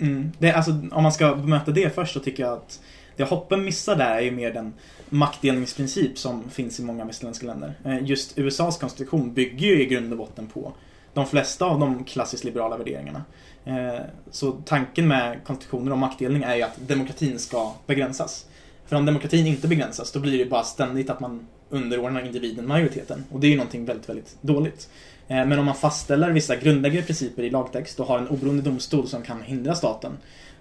[0.00, 0.32] Mm.
[0.38, 2.80] Det, alltså, om man ska bemöta det först så tycker jag att
[3.16, 4.72] det Hoppen missar där är ju mer den
[5.08, 7.74] maktdelningsprincip som finns i många västerländska länder.
[7.84, 10.72] Eh, Just USAs konstitution bygger ju i grund och botten på
[11.14, 13.24] de flesta av de klassiskt liberala värderingarna.
[13.64, 18.46] Eh, Så tanken med konstitutioner om maktdelning är ju att demokratin ska begränsas.
[18.86, 23.24] För om demokratin inte begränsas då blir det bara ständigt att man underordnar individen majoriteten.
[23.32, 24.88] Och det är ju någonting väldigt, väldigt dåligt.
[25.28, 29.08] Eh, men om man fastställer vissa grundläggande principer i lagtext och har en oberoende domstol
[29.08, 30.12] som kan hindra staten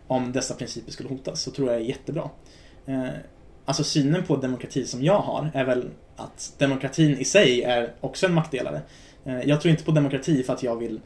[0.08, 2.30] om dessa principer skulle hotas så tror jag det är jättebra.
[2.86, 3.08] Eh,
[3.66, 8.26] alltså synen på demokrati som jag har är väl att demokratin i sig är också
[8.26, 8.82] en maktdelare.
[9.26, 11.00] Eh, jag tror inte på demokrati för att jag vill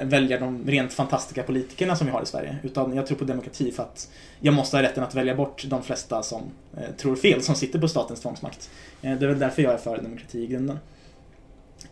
[0.00, 2.56] välja de rent fantastiska politikerna som vi har i Sverige.
[2.62, 5.82] Utan jag tror på demokrati för att jag måste ha rätten att välja bort de
[5.82, 6.42] flesta som
[6.76, 8.70] eh, tror fel, som sitter på statens tvångsmakt.
[9.02, 10.78] Eh, Det är väl därför jag är för demokrati i grunden.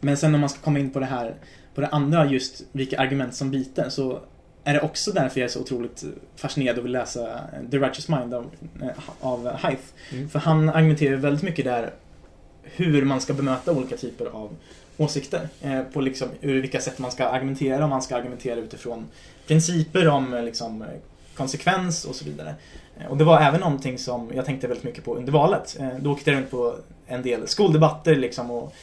[0.01, 1.35] Men sen om man ska komma in på det här,
[1.75, 4.21] på det andra, just vilka argument som biter, så
[4.65, 6.05] är det också därför jag är så otroligt
[6.37, 7.41] fascinerad och vill läsa
[7.71, 8.51] The Righteous Mind av,
[8.83, 8.89] eh,
[9.21, 9.83] av Hythe.
[10.13, 10.29] Mm.
[10.29, 11.91] För han argumenterar väldigt mycket där
[12.63, 14.51] hur man ska bemöta olika typer av
[14.99, 15.49] åsikter.
[15.63, 19.09] Eh, på liksom, ur vilka sätt man ska argumentera, om man ska argumentera utifrån
[19.47, 20.89] principer om eh, liksom, eh,
[21.35, 22.55] konsekvens och så vidare.
[23.09, 25.79] Och det var även någonting som jag tänkte väldigt mycket på under valet.
[26.01, 26.77] Då åkte jag runt på
[27.07, 28.75] en del skoldebatter liksom och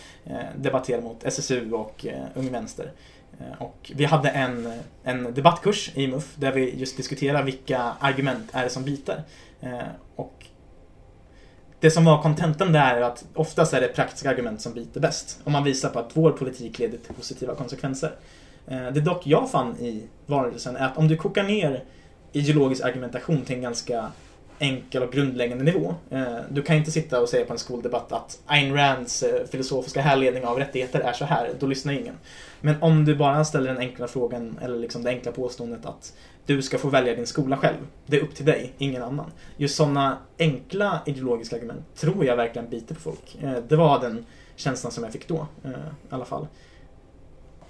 [0.55, 2.91] debatterade mot SSU och Ung Vänster.
[3.59, 8.63] Och vi hade en, en debattkurs i MUF där vi just diskuterade vilka argument är
[8.63, 9.24] det som biter.
[10.16, 10.45] Och
[11.86, 15.39] det som var kontentan där är att oftast är det praktiska argument som biter bäst.
[15.43, 18.11] Om man visar på att vår politik leder till positiva konsekvenser.
[18.67, 21.83] Eh, det dock jag fann i valrörelsen är att om du kokar ner
[22.31, 24.11] ideologisk argumentation till en ganska
[24.59, 25.95] enkel och grundläggande nivå.
[26.09, 30.01] Eh, du kan inte sitta och säga på en skoldebatt att Ayn Rands eh, filosofiska
[30.01, 32.15] härledning av rättigheter är så här, då lyssnar ingen.
[32.61, 36.13] Men om du bara ställer den enkla frågan, eller liksom det enkla påståendet att
[36.46, 37.78] du ska få välja din skola själv.
[38.06, 39.32] Det är upp till dig, ingen annan.
[39.58, 43.38] Just sådana enkla ideologiska argument tror jag verkligen biter på folk.
[43.41, 44.26] Eh, det var den
[44.56, 45.74] känslan som jag fick då, eh, i
[46.10, 46.48] alla fall.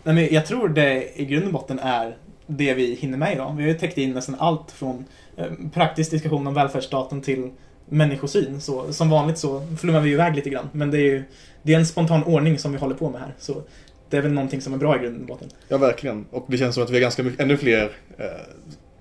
[0.04, 2.18] Nej, men jag tror det i grund och botten är
[2.48, 3.54] det vi hinner med idag.
[3.58, 5.06] Vi har ju täckt in nästan allt från
[5.38, 7.52] eh, praktisk diskussion om välfärdsstaten till
[7.86, 8.62] människosyn.
[8.62, 10.70] Så, som vanligt så flummar vi iväg lite grann.
[10.72, 11.24] Men det är ju
[11.62, 13.34] det är en spontan ordning som vi håller på med här.
[13.40, 13.62] Så
[14.16, 15.50] det är väl någonting som är bra i grund och botten.
[15.68, 16.26] Ja, verkligen.
[16.32, 18.26] Och det känns som att vi har ganska mycket, ännu fler eh,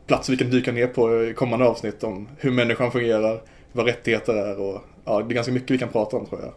[0.06, 3.40] platser vi kan dyka ner på i kommande avsnitt om hur människan fungerar,
[3.72, 6.52] vad rättigheter är och ja, det är ganska mycket vi kan prata om tror jag.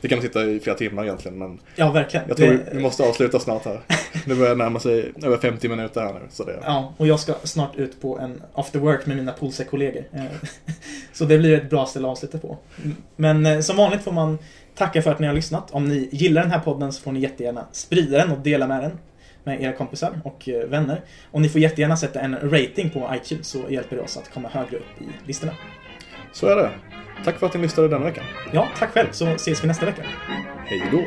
[0.00, 2.28] Vi kan sitta i flera timmar egentligen men Ja, verkligen.
[2.28, 3.80] jag tror Det- vi måste avsluta snart här.
[4.26, 6.20] Det börjar närma sig över 50 minuter här nu.
[6.30, 10.04] Så det, Ja, och jag ska snart ut på en after work med mina Polsek-kollegor.
[10.12, 10.24] Eh,
[11.12, 12.58] Så det blir ett bra ställe att avsluta på.
[13.16, 14.38] Men eh, som vanligt får man
[14.80, 15.70] tacka för att ni har lyssnat.
[15.70, 18.82] Om ni gillar den här podden så får ni jättegärna sprida den och dela med
[18.82, 18.98] den
[19.44, 21.00] med era kompisar och eh, vänner.
[21.30, 24.48] Och ni får jättegärna sätta en rating på iTunes så hjälper det oss att komma
[24.48, 25.52] högre upp i listorna.
[26.32, 26.70] så är det.
[27.24, 28.24] Tack för att ni lyssnade denna veckan.
[28.52, 30.02] Ja, tack själv så ses vi nästa vecka.
[30.66, 31.04] Hej då!